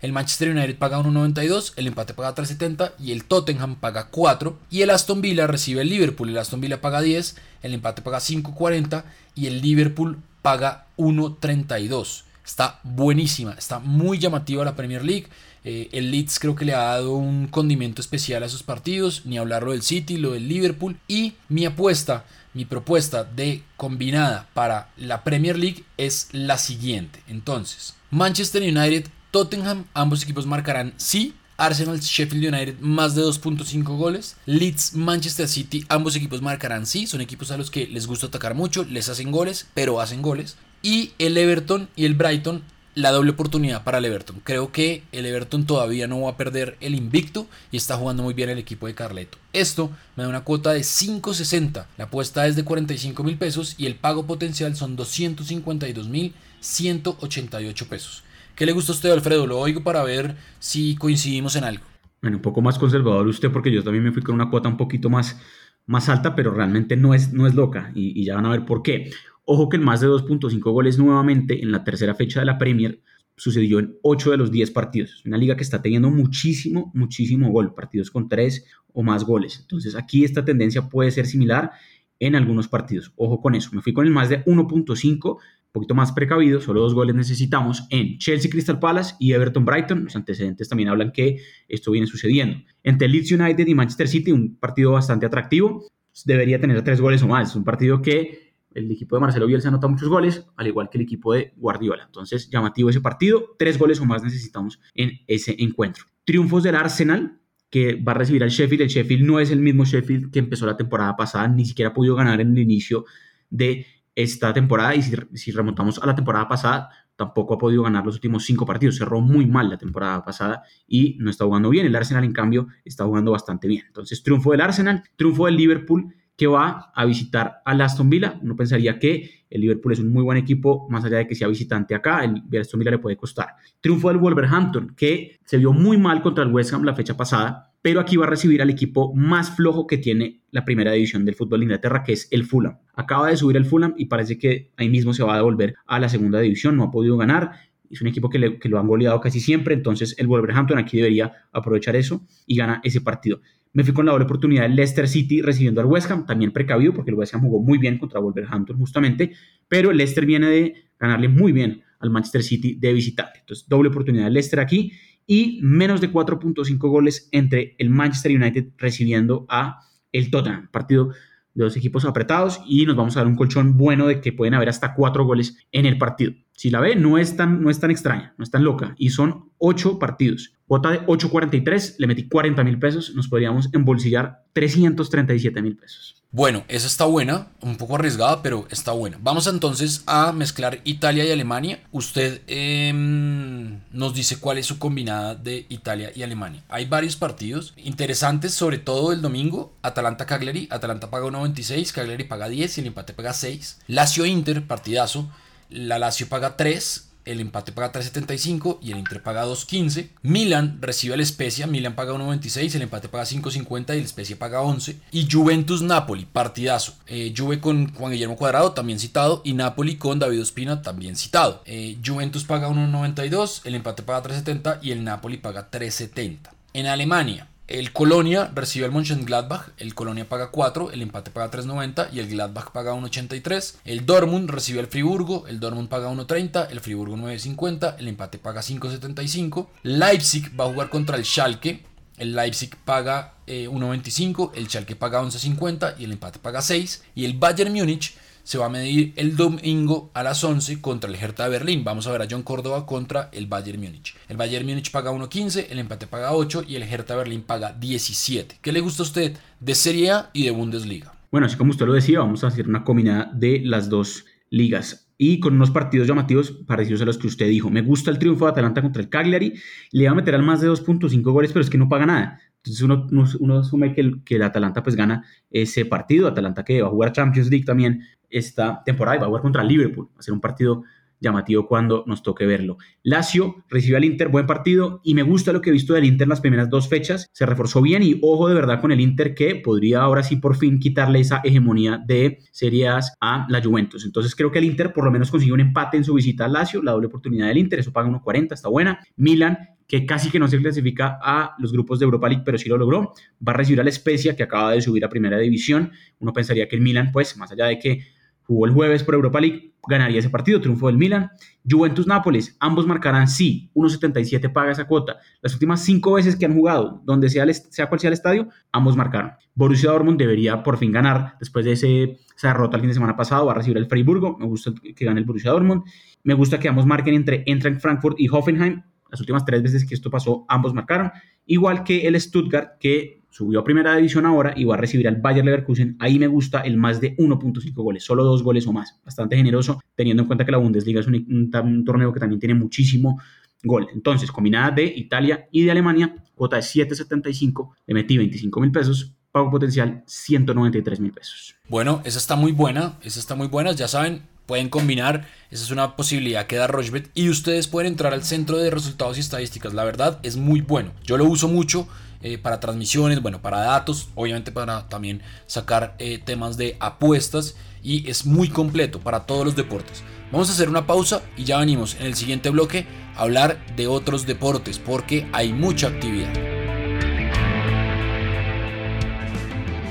El 0.00 0.12
Manchester 0.12 0.50
United 0.50 0.78
paga 0.78 1.00
1.92, 1.00 1.72
el 1.74 1.88
empate 1.88 2.14
paga 2.14 2.36
3.70 2.36 2.92
y 3.00 3.10
el 3.10 3.24
Tottenham 3.24 3.74
paga 3.74 4.06
4. 4.10 4.56
Y 4.70 4.82
el 4.82 4.90
Aston 4.90 5.20
Villa 5.20 5.48
recibe 5.48 5.82
el 5.82 5.88
Liverpool, 5.88 6.28
el 6.28 6.38
Aston 6.38 6.60
Villa 6.60 6.80
paga 6.80 7.00
10, 7.00 7.34
el 7.64 7.74
empate 7.74 8.00
paga 8.00 8.18
5.40 8.18 9.02
y 9.34 9.48
el 9.48 9.60
Liverpool 9.60 10.18
paga 10.42 10.86
1.32. 10.96 12.22
Está 12.44 12.80
buenísima, 12.82 13.52
está 13.52 13.78
muy 13.78 14.18
llamativa 14.18 14.64
la 14.64 14.74
Premier 14.74 15.04
League. 15.04 15.28
Eh, 15.62 15.88
el 15.92 16.10
Leeds 16.10 16.38
creo 16.38 16.56
que 16.56 16.64
le 16.64 16.74
ha 16.74 16.78
dado 16.78 17.14
un 17.14 17.46
condimento 17.48 18.00
especial 18.00 18.42
a 18.42 18.46
esos 18.46 18.62
partidos, 18.62 19.26
ni 19.26 19.38
hablarlo 19.38 19.72
del 19.72 19.82
City, 19.82 20.16
lo 20.16 20.32
del 20.32 20.48
Liverpool. 20.48 20.98
Y 21.06 21.34
mi 21.48 21.66
apuesta, 21.66 22.24
mi 22.54 22.64
propuesta 22.64 23.24
de 23.24 23.62
combinada 23.76 24.48
para 24.54 24.88
la 24.96 25.22
Premier 25.22 25.58
League 25.58 25.84
es 25.96 26.28
la 26.32 26.58
siguiente. 26.58 27.22
Entonces, 27.28 27.94
Manchester 28.10 28.62
United, 28.62 29.08
Tottenham, 29.30 29.84
ambos 29.94 30.22
equipos 30.22 30.46
marcarán 30.46 30.94
sí 30.96 31.34
Arsenal, 31.60 32.00
Sheffield 32.00 32.54
United, 32.54 32.80
más 32.80 33.14
de 33.14 33.22
2.5 33.22 33.84
goles. 33.96 34.36
Leeds, 34.46 34.94
Manchester 34.94 35.46
City, 35.46 35.84
ambos 35.88 36.16
equipos 36.16 36.40
marcarán 36.42 36.86
sí. 36.86 37.06
Son 37.06 37.20
equipos 37.20 37.50
a 37.50 37.58
los 37.58 37.70
que 37.70 37.86
les 37.86 38.06
gusta 38.06 38.26
atacar 38.26 38.54
mucho, 38.54 38.84
les 38.84 39.08
hacen 39.08 39.30
goles, 39.30 39.66
pero 39.74 40.00
hacen 40.00 40.22
goles. 40.22 40.56
Y 40.82 41.12
el 41.18 41.36
Everton 41.36 41.90
y 41.94 42.06
el 42.06 42.14
Brighton, 42.14 42.62
la 42.94 43.12
doble 43.12 43.32
oportunidad 43.32 43.84
para 43.84 43.98
el 43.98 44.06
Everton. 44.06 44.40
Creo 44.42 44.72
que 44.72 45.02
el 45.12 45.26
Everton 45.26 45.66
todavía 45.66 46.06
no 46.06 46.22
va 46.22 46.30
a 46.30 46.36
perder 46.36 46.78
el 46.80 46.94
invicto 46.94 47.46
y 47.70 47.76
está 47.76 47.96
jugando 47.96 48.22
muy 48.22 48.32
bien 48.32 48.48
el 48.48 48.58
equipo 48.58 48.86
de 48.86 48.94
Carleto. 48.94 49.36
Esto 49.52 49.90
me 50.16 50.22
da 50.22 50.28
una 50.30 50.44
cuota 50.44 50.72
de 50.72 50.80
5.60. 50.80 51.84
La 51.98 52.04
apuesta 52.04 52.46
es 52.46 52.56
de 52.56 52.64
45 52.64 53.22
mil 53.22 53.36
pesos 53.36 53.74
y 53.76 53.86
el 53.86 53.96
pago 53.96 54.26
potencial 54.26 54.74
son 54.76 54.96
252 54.96 56.08
mil 56.08 56.34
188 56.60 57.88
pesos. 57.88 58.22
¿Qué 58.60 58.66
le 58.66 58.72
gusta 58.72 58.92
a 58.92 58.94
usted, 58.94 59.10
Alfredo? 59.10 59.46
Lo 59.46 59.58
oigo 59.58 59.82
para 59.82 60.04
ver 60.04 60.36
si 60.58 60.94
coincidimos 60.94 61.56
en 61.56 61.64
algo. 61.64 61.82
Bueno, 62.20 62.36
un 62.36 62.42
poco 62.42 62.60
más 62.60 62.78
conservador 62.78 63.26
usted 63.26 63.50
porque 63.50 63.72
yo 63.72 63.82
también 63.82 64.04
me 64.04 64.12
fui 64.12 64.20
con 64.20 64.34
una 64.34 64.50
cuota 64.50 64.68
un 64.68 64.76
poquito 64.76 65.08
más, 65.08 65.40
más 65.86 66.10
alta, 66.10 66.34
pero 66.34 66.52
realmente 66.52 66.94
no 66.94 67.14
es, 67.14 67.32
no 67.32 67.46
es 67.46 67.54
loca 67.54 67.90
y, 67.94 68.22
ya 68.22 68.34
van 68.34 68.44
a 68.44 68.50
ver 68.50 68.66
por 68.66 68.82
qué. 68.82 69.12
Ojo 69.46 69.70
que 69.70 69.78
en 69.78 69.82
más 69.82 70.02
de 70.02 70.08
2.5 70.08 70.60
goles 70.72 70.98
nuevamente 70.98 71.62
en 71.62 71.72
la 71.72 71.84
tercera 71.84 72.14
fecha 72.14 72.40
de 72.40 72.44
la 72.44 72.58
Premier 72.58 73.00
sucedió 73.34 73.78
en 73.78 73.96
8 74.02 74.32
de 74.32 74.36
los 74.36 74.50
10 74.50 74.72
partidos. 74.72 75.22
Una 75.24 75.38
liga 75.38 75.56
que 75.56 75.62
está 75.62 75.80
teniendo 75.80 76.10
muchísimo, 76.10 76.90
muchísimo 76.92 77.50
gol, 77.50 77.72
partidos 77.72 78.10
con 78.10 78.28
3 78.28 78.66
o 78.92 79.02
más 79.02 79.24
goles. 79.24 79.58
Entonces 79.58 79.94
aquí 79.94 80.22
esta 80.22 80.44
tendencia 80.44 80.90
puede 80.90 81.10
ser 81.12 81.24
similar 81.24 81.70
en 82.18 82.36
algunos 82.36 82.68
partidos. 82.68 83.10
Ojo 83.16 83.40
con 83.40 83.54
eso. 83.54 83.70
Me 83.72 83.80
fui 83.80 83.94
con 83.94 84.06
el 84.06 84.12
más 84.12 84.28
de 84.28 84.44
1.5 84.44 85.30
un 85.30 85.40
poquito 85.72 85.94
más 85.94 86.12
precavido, 86.12 86.60
solo 86.60 86.80
dos 86.80 86.94
goles 86.94 87.14
necesitamos 87.14 87.86
en 87.90 88.18
Chelsea 88.18 88.50
Crystal 88.50 88.78
Palace 88.78 89.14
y 89.18 89.32
Everton 89.32 89.64
Brighton. 89.64 90.04
Los 90.04 90.16
antecedentes 90.16 90.68
también 90.68 90.88
hablan 90.88 91.12
que 91.12 91.38
esto 91.68 91.92
viene 91.92 92.06
sucediendo. 92.06 92.58
Entre 92.82 93.08
Leeds 93.08 93.32
United 93.32 93.66
y 93.66 93.74
Manchester 93.74 94.08
City, 94.08 94.32
un 94.32 94.56
partido 94.56 94.92
bastante 94.92 95.26
atractivo, 95.26 95.86
debería 96.24 96.60
tener 96.60 96.82
tres 96.82 97.00
goles 97.00 97.22
o 97.22 97.28
más. 97.28 97.50
Es 97.50 97.56
un 97.56 97.64
partido 97.64 98.02
que 98.02 98.50
el 98.72 98.90
equipo 98.90 99.16
de 99.16 99.20
Marcelo 99.20 99.46
Bielsa 99.46 99.68
anota 99.68 99.88
muchos 99.88 100.08
goles, 100.08 100.46
al 100.56 100.66
igual 100.66 100.88
que 100.90 100.98
el 100.98 101.02
equipo 101.02 101.34
de 101.34 101.52
Guardiola. 101.56 102.04
Entonces, 102.04 102.48
llamativo 102.50 102.90
ese 102.90 103.00
partido, 103.00 103.56
tres 103.58 103.78
goles 103.78 104.00
o 104.00 104.04
más 104.04 104.22
necesitamos 104.22 104.80
en 104.94 105.20
ese 105.26 105.56
encuentro. 105.58 106.04
Triunfos 106.24 106.62
del 106.62 106.76
Arsenal, 106.76 107.40
que 107.70 107.94
va 107.94 108.12
a 108.12 108.16
recibir 108.16 108.42
al 108.42 108.50
Sheffield. 108.50 108.82
El 108.82 108.88
Sheffield 108.88 109.24
no 109.24 109.40
es 109.40 109.50
el 109.50 109.60
mismo 109.60 109.84
Sheffield 109.84 110.30
que 110.30 110.40
empezó 110.40 110.66
la 110.66 110.76
temporada 110.76 111.16
pasada, 111.16 111.48
ni 111.48 111.64
siquiera 111.64 111.90
ha 111.90 111.94
podido 111.94 112.16
ganar 112.16 112.40
en 112.40 112.52
el 112.52 112.58
inicio 112.58 113.04
de 113.48 113.86
esta 114.14 114.52
temporada 114.52 114.94
y 114.94 115.02
si, 115.02 115.52
remontamos 115.52 115.98
a 115.98 116.06
la 116.06 116.14
temporada 116.14 116.48
pasada, 116.48 116.90
tampoco 117.16 117.54
ha 117.54 117.58
podido 117.58 117.82
ganar 117.82 118.04
los 118.04 118.14
últimos 118.14 118.44
cinco 118.44 118.66
partidos. 118.66 118.96
Cerró 118.96 119.20
muy 119.20 119.46
mal 119.46 119.68
la 119.68 119.78
temporada 119.78 120.24
pasada 120.24 120.62
y 120.86 121.16
no 121.20 121.30
está 121.30 121.44
jugando 121.44 121.70
bien. 121.70 121.86
El 121.86 121.96
Arsenal, 121.96 122.24
en 122.24 122.32
cambio, 122.32 122.68
está 122.84 123.04
jugando 123.04 123.32
bastante 123.32 123.68
bien. 123.68 123.84
Entonces, 123.86 124.22
triunfo 124.22 124.52
del 124.52 124.60
Arsenal, 124.60 125.02
triunfo 125.16 125.46
del 125.46 125.56
Liverpool 125.56 126.14
que 126.40 126.46
va 126.46 126.90
a 126.94 127.04
visitar 127.04 127.60
al 127.66 127.82
Aston 127.82 128.08
Villa. 128.08 128.38
Uno 128.40 128.56
pensaría 128.56 128.98
que 128.98 129.44
el 129.50 129.60
Liverpool 129.60 129.92
es 129.92 129.98
un 129.98 130.10
muy 130.10 130.22
buen 130.22 130.38
equipo, 130.38 130.88
más 130.88 131.04
allá 131.04 131.18
de 131.18 131.26
que 131.26 131.34
sea 131.34 131.48
visitante 131.48 131.94
acá, 131.94 132.24
el 132.24 132.42
Aston 132.58 132.80
Villa 132.80 132.92
le 132.92 132.98
puede 132.98 133.16
costar. 133.18 133.56
Triunfo 133.78 134.08
del 134.08 134.16
Wolverhampton, 134.16 134.94
que 134.96 135.38
se 135.44 135.58
vio 135.58 135.74
muy 135.74 135.98
mal 135.98 136.22
contra 136.22 136.42
el 136.42 136.50
West 136.50 136.72
Ham 136.72 136.84
la 136.84 136.94
fecha 136.94 137.14
pasada, 137.14 137.69
pero 137.82 138.00
aquí 138.00 138.16
va 138.16 138.26
a 138.26 138.30
recibir 138.30 138.60
al 138.60 138.70
equipo 138.70 139.14
más 139.14 139.56
flojo 139.56 139.86
que 139.86 139.98
tiene 139.98 140.42
la 140.50 140.64
primera 140.64 140.92
división 140.92 141.24
del 141.24 141.34
fútbol 141.34 141.60
de 141.60 141.64
Inglaterra, 141.64 142.02
que 142.02 142.12
es 142.12 142.28
el 142.30 142.44
Fulham. 142.44 142.78
Acaba 142.94 143.28
de 143.28 143.36
subir 143.36 143.56
el 143.56 143.64
Fulham 143.64 143.94
y 143.96 144.06
parece 144.06 144.38
que 144.38 144.70
ahí 144.76 144.88
mismo 144.88 145.14
se 145.14 145.22
va 145.22 145.34
a 145.34 145.36
devolver 145.36 145.74
a 145.86 145.98
la 145.98 146.08
segunda 146.08 146.40
división, 146.40 146.76
no 146.76 146.84
ha 146.84 146.90
podido 146.90 147.16
ganar. 147.16 147.52
Es 147.88 148.00
un 148.02 148.08
equipo 148.08 148.28
que, 148.28 148.38
lo 148.38 148.78
han 148.78 148.86
goleado 148.86 149.20
casi 149.20 149.40
siempre, 149.40 149.74
entonces 149.74 150.14
el 150.18 150.26
Wolverhampton 150.26 150.78
aquí 150.78 150.98
debería 150.98 151.32
aprovechar 151.52 151.96
eso 151.96 152.26
y 152.46 152.56
gana 152.56 152.80
ese 152.84 153.00
partido. 153.00 153.40
Me 153.72 153.84
fui 153.84 153.94
con 153.94 154.04
la 154.04 154.12
doble 154.12 154.24
oportunidad 154.24 154.62
del 154.62 154.76
Leicester 154.76 155.08
City 155.08 155.42
recibiendo 155.42 155.80
al 155.80 155.86
West 155.86 156.10
Ham, 156.10 156.26
también 156.26 156.52
precavido 156.52 156.92
porque 156.92 157.10
el 157.10 157.16
West 157.16 157.34
Ham 157.34 157.40
jugó 157.40 157.62
muy 157.62 157.78
bien 157.78 157.98
contra 157.98 158.20
Wolverhampton 158.20 158.76
justamente, 158.76 159.32
pero 159.68 159.90
el 159.90 159.96
Leicester 159.96 160.26
viene 160.26 160.48
de 160.48 160.74
ganarle 160.98 161.28
muy 161.28 161.52
bien 161.52 161.82
al 162.00 162.10
Manchester 162.10 162.42
City 162.42 162.76
de 162.78 162.92
visitante. 162.92 163.40
Entonces, 163.40 163.68
doble 163.68 163.88
oportunidad 163.90 164.24
del 164.24 164.34
Leicester 164.34 164.60
aquí 164.60 164.92
y 165.30 165.60
menos 165.62 166.00
de 166.00 166.10
4.5 166.10 166.76
goles 166.90 167.28
entre 167.30 167.76
el 167.78 167.88
Manchester 167.88 168.32
United 168.32 168.70
recibiendo 168.78 169.46
a 169.48 169.78
el 170.10 170.28
Tottenham. 170.28 170.68
Partido 170.72 171.10
de 171.54 171.62
dos 171.62 171.76
equipos 171.76 172.04
apretados 172.04 172.60
y 172.66 172.84
nos 172.84 172.96
vamos 172.96 173.16
a 173.16 173.20
dar 173.20 173.28
un 173.28 173.36
colchón 173.36 173.76
bueno 173.76 174.08
de 174.08 174.20
que 174.20 174.32
pueden 174.32 174.54
haber 174.54 174.68
hasta 174.68 174.92
cuatro 174.92 175.24
goles 175.24 175.56
en 175.70 175.86
el 175.86 175.98
partido. 175.98 176.32
Si 176.60 176.68
la 176.68 176.80
ve, 176.80 176.94
no 176.94 177.16
es 177.16 177.38
tan, 177.38 177.62
no 177.62 177.70
es 177.70 177.80
tan 177.80 177.90
extraña, 177.90 178.34
no 178.36 178.44
es 178.44 178.50
tan 178.50 178.62
loca. 178.64 178.94
Y 178.98 179.08
son 179.08 179.48
ocho 179.56 179.98
partidos. 179.98 180.52
Cuota 180.66 180.90
de 180.90 181.00
8.43, 181.06 181.94
le 181.96 182.06
metí 182.06 182.28
40 182.28 182.62
mil 182.64 182.78
pesos, 182.78 183.14
nos 183.14 183.28
podríamos 183.28 183.70
embolsillar 183.72 184.44
337 184.52 185.62
mil 185.62 185.74
pesos. 185.74 186.22
Bueno, 186.30 186.64
esa 186.68 186.86
está 186.86 187.06
buena, 187.06 187.48
un 187.62 187.78
poco 187.78 187.94
arriesgada, 187.94 188.42
pero 188.42 188.66
está 188.68 188.92
buena. 188.92 189.16
Vamos 189.22 189.46
entonces 189.46 190.02
a 190.04 190.32
mezclar 190.32 190.82
Italia 190.84 191.24
y 191.24 191.30
Alemania. 191.30 191.80
Usted 191.92 192.42
em, 192.46 193.80
nos 193.90 194.12
dice 194.12 194.38
cuál 194.38 194.58
es 194.58 194.66
su 194.66 194.78
combinada 194.78 195.34
de 195.34 195.64
Italia 195.70 196.12
y 196.14 196.24
Alemania. 196.24 196.62
Hay 196.68 196.84
varios 196.84 197.16
partidos 197.16 197.72
interesantes, 197.78 198.52
sobre 198.52 198.76
todo 198.76 199.12
el 199.12 199.22
domingo. 199.22 199.72
Atalanta-Cagliari, 199.80 200.68
Atalanta 200.70 201.08
paga 201.08 201.24
1.26, 201.24 201.90
Cagliari 201.90 202.24
paga 202.24 202.50
10 202.50 202.76
y 202.76 202.80
el 202.82 202.86
empate 202.88 203.14
paga 203.14 203.32
6. 203.32 203.78
Lazio-Inter, 203.86 204.66
partidazo. 204.66 205.30
La 205.70 205.98
Lazio 205.98 206.28
paga 206.28 206.56
3, 206.56 207.10
el 207.26 207.40
empate 207.40 207.72
paga 207.72 207.92
3.75 207.92 208.78
y 208.82 208.92
el 208.92 208.98
Inter 208.98 209.22
paga 209.22 209.46
2.15. 209.46 210.08
Milan 210.22 210.78
recibe 210.80 211.14
al 211.14 211.24
Spezia, 211.24 211.66
Milan 211.66 211.94
paga 211.94 212.12
1.26, 212.14 212.74
el 212.74 212.82
empate 212.82 213.08
paga 213.08 213.24
5.50 213.24 213.94
y 213.94 214.00
el 214.00 214.08
Spezia 214.08 214.38
paga 214.38 214.62
11. 214.62 214.96
Y 215.12 215.28
Juventus 215.30 215.82
Napoli, 215.82 216.24
partidazo. 216.24 216.94
Eh, 217.06 217.32
Juve 217.36 217.60
con 217.60 217.94
Juan 217.94 218.12
Guillermo 218.12 218.36
Cuadrado, 218.36 218.72
también 218.72 218.98
citado, 218.98 219.42
y 219.44 219.52
Napoli 219.52 219.96
con 219.96 220.18
David 220.18 220.42
Ospina, 220.42 220.82
también 220.82 221.16
citado. 221.16 221.62
Eh, 221.66 221.98
Juventus 222.04 222.44
paga 222.44 222.68
1.92, 222.68 223.60
el 223.64 223.74
empate 223.74 224.02
paga 224.02 224.28
3.70 224.28 224.78
y 224.82 224.92
el 224.92 225.04
Napoli 225.04 225.36
paga 225.36 225.70
3.70. 225.70 226.38
En 226.72 226.86
Alemania, 226.86 227.48
el 227.70 227.92
Colonia 227.92 228.50
recibe 228.52 228.84
al 228.84 228.90
Mönchengladbach, 228.90 229.68
el 229.78 229.94
Colonia 229.94 230.28
paga 230.28 230.50
4, 230.50 230.90
el 230.90 231.02
empate 231.02 231.30
paga 231.30 231.52
3.90 231.52 232.08
y 232.12 232.18
el 232.18 232.28
Gladbach 232.28 232.72
paga 232.72 232.94
1.83. 232.94 233.76
El 233.84 234.04
Dortmund 234.04 234.50
recibe 234.50 234.80
al 234.80 234.88
Friburgo, 234.88 235.46
el 235.46 235.60
Dortmund 235.60 235.88
paga 235.88 236.10
1.30, 236.10 236.66
el 236.70 236.80
Friburgo 236.80 237.16
9.50, 237.16 237.94
el 237.98 238.08
empate 238.08 238.38
paga 238.38 238.60
5.75. 238.60 239.68
Leipzig 239.84 240.50
va 240.58 240.64
a 240.64 240.68
jugar 240.68 240.90
contra 240.90 241.16
el 241.16 241.24
Schalke, 241.24 241.84
el 242.18 242.34
Leipzig 242.34 242.74
paga 242.84 243.34
1.25, 243.46 244.50
eh, 244.52 244.58
el 244.58 244.68
Schalke 244.68 244.96
paga 244.96 245.22
11.50 245.22 245.94
y 245.98 246.04
el 246.04 246.12
empate 246.12 246.40
paga 246.40 246.62
6. 246.62 247.04
Y 247.14 247.24
el 247.24 247.34
Bayern 247.34 247.72
Múnich 247.72 248.16
se 248.42 248.58
va 248.58 248.66
a 248.66 248.70
medir 248.70 249.12
el 249.16 249.36
domingo 249.36 250.10
a 250.14 250.22
las 250.22 250.42
11 250.42 250.80
contra 250.80 251.08
el 251.10 251.16
Hertha 251.16 251.44
de 251.44 251.50
Berlín. 251.50 251.84
Vamos 251.84 252.06
a 252.06 252.12
ver 252.12 252.22
a 252.22 252.26
John 252.30 252.42
Córdoba 252.42 252.86
contra 252.86 253.28
el 253.32 253.46
Bayern 253.46 253.80
Múnich. 253.80 254.14
El 254.28 254.36
Bayern 254.36 254.66
Múnich 254.66 254.90
paga 254.90 255.12
1.15, 255.12 255.66
el 255.70 255.78
empate 255.78 256.06
paga 256.06 256.32
8 256.32 256.64
y 256.66 256.76
el 256.76 256.82
Hertha 256.82 257.16
Berlín 257.16 257.42
paga 257.42 257.72
17. 257.72 258.58
¿Qué 258.60 258.72
le 258.72 258.80
gusta 258.80 259.02
a 259.02 259.06
usted 259.06 259.36
de 259.60 259.74
Serie 259.74 260.10
A 260.10 260.30
y 260.32 260.44
de 260.44 260.50
Bundesliga? 260.50 261.12
Bueno, 261.30 261.46
así 261.46 261.56
como 261.56 261.70
usted 261.70 261.86
lo 261.86 261.92
decía, 261.92 262.20
vamos 262.20 262.42
a 262.42 262.48
hacer 262.48 262.68
una 262.68 262.84
combinada 262.84 263.30
de 263.32 263.60
las 263.64 263.88
dos 263.88 264.24
ligas 264.50 265.10
y 265.22 265.38
con 265.38 265.54
unos 265.54 265.70
partidos 265.70 266.08
llamativos 266.08 266.50
parecidos 266.66 267.02
a 267.02 267.04
los 267.04 267.18
que 267.18 267.26
usted 267.26 267.46
dijo. 267.46 267.70
Me 267.70 267.82
gusta 267.82 268.10
el 268.10 268.18
triunfo 268.18 268.46
de 268.46 268.52
Atalanta 268.52 268.80
contra 268.80 269.02
el 269.02 269.10
Cagliari, 269.10 269.52
le 269.92 270.06
va 270.06 270.12
a 270.12 270.14
meter 270.14 270.34
al 270.34 270.42
más 270.42 270.62
de 270.62 270.68
2.5 270.68 271.22
goles, 271.30 271.52
pero 271.52 271.62
es 271.62 271.68
que 271.68 271.76
no 271.76 271.90
paga 271.90 272.06
nada. 272.06 272.40
Entonces 272.56 272.82
uno, 272.82 273.06
uno, 273.38 273.58
asume 273.58 273.94
que 273.94 274.00
el, 274.00 274.24
que 274.24 274.36
el 274.36 274.42
Atalanta 274.42 274.82
pues 274.82 274.96
gana 274.96 275.24
ese 275.50 275.84
partido, 275.84 276.26
Atalanta 276.26 276.64
que 276.64 276.80
va 276.80 276.88
a 276.88 276.90
jugar 276.90 277.12
Champions 277.12 277.50
League 277.50 277.64
también 277.64 278.02
esta 278.30 278.82
temporada 278.84 279.16
y 279.16 279.20
va 279.20 279.24
a 279.26 279.28
jugar 279.28 279.42
contra 279.42 279.64
Liverpool, 279.64 280.08
va 280.14 280.20
a 280.20 280.22
ser 280.22 280.34
un 280.34 280.40
partido 280.40 280.84
llamativo 281.20 281.66
cuando 281.66 282.02
nos 282.06 282.22
toque 282.22 282.46
verlo. 282.46 282.78
Lazio 283.02 283.64
recibe 283.68 283.96
al 283.96 284.04
Inter, 284.04 284.28
buen 284.28 284.46
partido, 284.46 285.00
y 285.04 285.14
me 285.14 285.22
gusta 285.22 285.52
lo 285.52 285.60
que 285.60 285.70
he 285.70 285.72
visto 285.72 285.92
del 285.92 286.06
Inter 286.06 286.26
las 286.26 286.40
primeras 286.40 286.70
dos 286.70 286.88
fechas. 286.88 287.28
Se 287.32 287.46
reforzó 287.46 287.82
bien 287.82 288.02
y 288.02 288.18
ojo 288.22 288.48
de 288.48 288.54
verdad 288.54 288.80
con 288.80 288.90
el 288.90 289.00
Inter 289.00 289.34
que 289.34 289.56
podría 289.56 290.00
ahora 290.00 290.22
sí 290.22 290.36
por 290.36 290.56
fin 290.56 290.78
quitarle 290.78 291.20
esa 291.20 291.40
hegemonía 291.44 292.02
de 292.04 292.38
series 292.50 293.12
a 293.20 293.46
la 293.48 293.62
Juventus. 293.62 294.04
Entonces 294.04 294.34
creo 294.34 294.50
que 294.50 294.58
el 294.58 294.64
Inter 294.64 294.92
por 294.92 295.04
lo 295.04 295.10
menos 295.10 295.30
consigue 295.30 295.52
un 295.52 295.60
empate 295.60 295.98
en 295.98 296.04
su 296.04 296.14
visita 296.14 296.46
al 296.46 296.54
Lazio, 296.54 296.82
la 296.82 296.92
doble 296.92 297.08
oportunidad 297.08 297.48
del 297.48 297.58
Inter, 297.58 297.80
eso 297.80 297.92
paga 297.92 298.08
1.40, 298.08 298.54
está 298.54 298.68
buena. 298.68 298.98
Milan 299.16 299.58
que 299.86 300.06
casi 300.06 300.30
que 300.30 300.38
no 300.38 300.46
se 300.46 300.56
clasifica 300.58 301.18
a 301.20 301.56
los 301.58 301.72
grupos 301.72 301.98
de 301.98 302.04
Europa 302.04 302.28
League, 302.28 302.44
pero 302.46 302.56
sí 302.56 302.68
lo 302.68 302.78
logró. 302.78 303.12
Va 303.46 303.52
a 303.52 303.56
recibir 303.56 303.80
a 303.80 303.84
la 303.84 303.90
Spezia, 303.90 304.36
que 304.36 304.44
acaba 304.44 304.70
de 304.70 304.80
subir 304.80 305.04
a 305.04 305.08
primera 305.08 305.36
división. 305.36 305.90
Uno 306.20 306.32
pensaría 306.32 306.68
que 306.68 306.76
el 306.76 306.82
Milan, 306.82 307.10
pues, 307.10 307.36
más 307.36 307.50
allá 307.50 307.66
de 307.66 307.80
que 307.80 308.04
jugó 308.44 308.66
el 308.66 308.72
jueves 308.72 309.04
por 309.04 309.14
Europa 309.14 309.40
League, 309.40 309.74
ganaría 309.88 310.18
ese 310.18 310.30
partido, 310.30 310.60
triunfo 310.60 310.86
del 310.88 310.96
Milan. 310.96 311.30
Juventus 311.68 312.06
Nápoles, 312.06 312.56
ambos 312.60 312.86
marcarán 312.86 313.28
sí, 313.28 313.70
1.77 313.74 314.52
paga 314.52 314.72
esa 314.72 314.86
cuota. 314.86 315.18
Las 315.40 315.52
últimas 315.52 315.82
cinco 315.84 316.12
veces 316.12 316.36
que 316.36 316.46
han 316.46 316.54
jugado, 316.54 317.02
donde 317.04 317.28
sea, 317.30 317.46
sea 317.52 317.88
cual 317.88 318.00
sea 318.00 318.08
el 318.08 318.14
estadio, 318.14 318.48
ambos 318.72 318.96
marcaron. 318.96 319.32
Borussia 319.54 319.90
Dortmund 319.90 320.18
debería 320.18 320.62
por 320.62 320.78
fin 320.78 320.92
ganar 320.92 321.36
después 321.38 321.64
de 321.64 321.72
ese, 321.72 322.18
esa 322.36 322.48
derrota 322.48 322.76
el 322.76 322.82
fin 322.82 322.88
de 322.88 322.94
semana 322.94 323.16
pasado, 323.16 323.46
va 323.46 323.52
a 323.52 323.56
recibir 323.56 323.76
el 323.78 323.86
Freiburgo, 323.86 324.36
me 324.38 324.46
gusta 324.46 324.72
que 324.94 325.04
gane 325.04 325.20
el 325.20 325.26
Borussia 325.26 325.50
Dortmund. 325.50 325.84
Me 326.22 326.34
gusta 326.34 326.58
que 326.58 326.68
ambos 326.68 326.86
marquen 326.86 327.14
entre 327.14 327.44
Eintracht 327.46 327.80
Frankfurt 327.80 328.18
y 328.18 328.28
Hoffenheim, 328.28 328.82
las 329.10 329.20
últimas 329.20 329.44
tres 329.44 329.62
veces 329.62 329.84
que 329.84 329.94
esto 329.94 330.10
pasó, 330.10 330.44
ambos 330.48 330.72
marcaron. 330.74 331.10
Igual 331.46 331.82
que 331.82 332.06
el 332.06 332.20
Stuttgart, 332.20 332.78
que 332.78 333.19
subió 333.30 333.60
a 333.60 333.64
primera 333.64 333.96
división 333.96 334.26
ahora 334.26 334.52
y 334.56 334.64
va 334.64 334.74
a 334.74 334.78
recibir 334.78 335.08
al 335.08 335.16
Bayer 335.16 335.44
Leverkusen. 335.44 335.96
Ahí 335.98 336.18
me 336.18 336.26
gusta 336.26 336.60
el 336.60 336.76
más 336.76 337.00
de 337.00 337.16
1.5 337.16 337.72
goles, 337.74 338.04
solo 338.04 338.24
dos 338.24 338.42
goles 338.42 338.66
o 338.66 338.72
más. 338.72 339.00
Bastante 339.04 339.36
generoso, 339.36 339.80
teniendo 339.94 340.22
en 340.22 340.26
cuenta 340.26 340.44
que 340.44 340.52
la 340.52 340.58
Bundesliga 340.58 341.00
es 341.00 341.06
un, 341.06 341.50
torneo 341.84 342.12
que 342.12 342.20
también 342.20 342.40
tiene 342.40 342.54
muchísimo 342.54 343.20
gol. 343.62 343.88
Entonces, 343.94 344.30
combinada 344.30 344.72
de 344.72 344.84
Italia 344.84 345.48
y 345.50 345.64
de 345.64 345.70
Alemania, 345.70 346.14
cuota 346.34 346.56
de 346.56 346.62
7.75, 346.62 347.70
le 347.86 347.94
metí 347.94 348.18
25 348.18 348.60
mil 348.60 348.72
pesos, 348.72 349.12
pago 349.32 349.50
potencial 349.50 350.02
193 350.06 351.00
mil 351.00 351.12
pesos. 351.12 351.56
Bueno, 351.68 352.02
esa 352.04 352.18
está 352.18 352.36
muy 352.36 352.52
buena, 352.52 352.98
esa 353.02 353.20
está 353.20 353.34
muy 353.36 353.46
buena. 353.46 353.72
Ya 353.72 353.86
saben, 353.86 354.22
pueden 354.46 354.68
combinar. 354.68 355.28
Esa 355.50 355.62
es 355.64 355.70
una 355.70 355.94
posibilidad 355.94 356.46
que 356.48 356.56
da 356.56 356.66
Rochebet. 356.66 357.10
Y 357.14 357.28
ustedes 357.28 357.68
pueden 357.68 357.92
entrar 357.92 358.12
al 358.12 358.24
centro 358.24 358.58
de 358.58 358.70
resultados 358.70 359.16
y 359.16 359.20
estadísticas. 359.20 359.74
La 359.74 359.84
verdad 359.84 360.18
es 360.24 360.36
muy 360.36 360.60
bueno. 360.60 360.90
Yo 361.04 361.16
lo 361.16 361.24
uso 361.24 361.46
mucho 361.46 361.86
eh, 362.22 362.38
para 362.38 362.60
transmisiones, 362.60 363.22
bueno, 363.22 363.40
para 363.40 363.60
datos, 363.60 364.08
obviamente 364.14 364.52
para 364.52 364.88
también 364.88 365.22
sacar 365.46 365.94
eh, 365.98 366.18
temas 366.18 366.56
de 366.56 366.76
apuestas. 366.80 367.56
Y 367.82 368.10
es 368.10 368.26
muy 368.26 368.50
completo 368.50 369.00
para 369.00 369.20
todos 369.20 369.44
los 369.44 369.56
deportes. 369.56 370.02
Vamos 370.30 370.50
a 370.50 370.52
hacer 370.52 370.68
una 370.68 370.86
pausa 370.86 371.22
y 371.36 371.44
ya 371.44 371.58
venimos 371.58 371.96
en 371.98 372.06
el 372.06 372.14
siguiente 372.14 372.50
bloque 372.50 372.86
a 373.16 373.22
hablar 373.22 373.64
de 373.74 373.86
otros 373.86 374.26
deportes 374.26 374.78
porque 374.78 375.26
hay 375.32 375.52
mucha 375.54 375.88
actividad. 375.88 376.59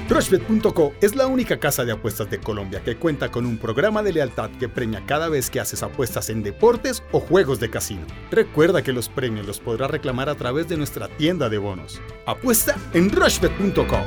Rushbet.co 0.09 0.93
es 1.01 1.15
la 1.15 1.27
única 1.27 1.59
casa 1.59 1.85
de 1.85 1.91
apuestas 1.91 2.31
de 2.31 2.39
Colombia 2.39 2.81
que 2.83 2.97
cuenta 2.97 3.29
con 3.29 3.45
un 3.45 3.59
programa 3.59 4.01
de 4.01 4.11
lealtad 4.11 4.49
que 4.59 4.67
premia 4.67 5.03
cada 5.05 5.29
vez 5.29 5.51
que 5.51 5.59
haces 5.59 5.83
apuestas 5.83 6.31
en 6.31 6.41
deportes 6.41 7.03
o 7.11 7.19
juegos 7.19 7.59
de 7.59 7.69
casino. 7.69 8.07
Recuerda 8.31 8.81
que 8.81 8.91
los 8.91 9.07
premios 9.07 9.45
los 9.45 9.59
podrás 9.59 9.91
reclamar 9.91 10.27
a 10.27 10.33
través 10.33 10.67
de 10.67 10.77
nuestra 10.77 11.09
tienda 11.09 11.47
de 11.47 11.59
bonos. 11.59 12.01
Apuesta 12.25 12.75
en 12.93 13.11
Rushbet.co. 13.11 13.99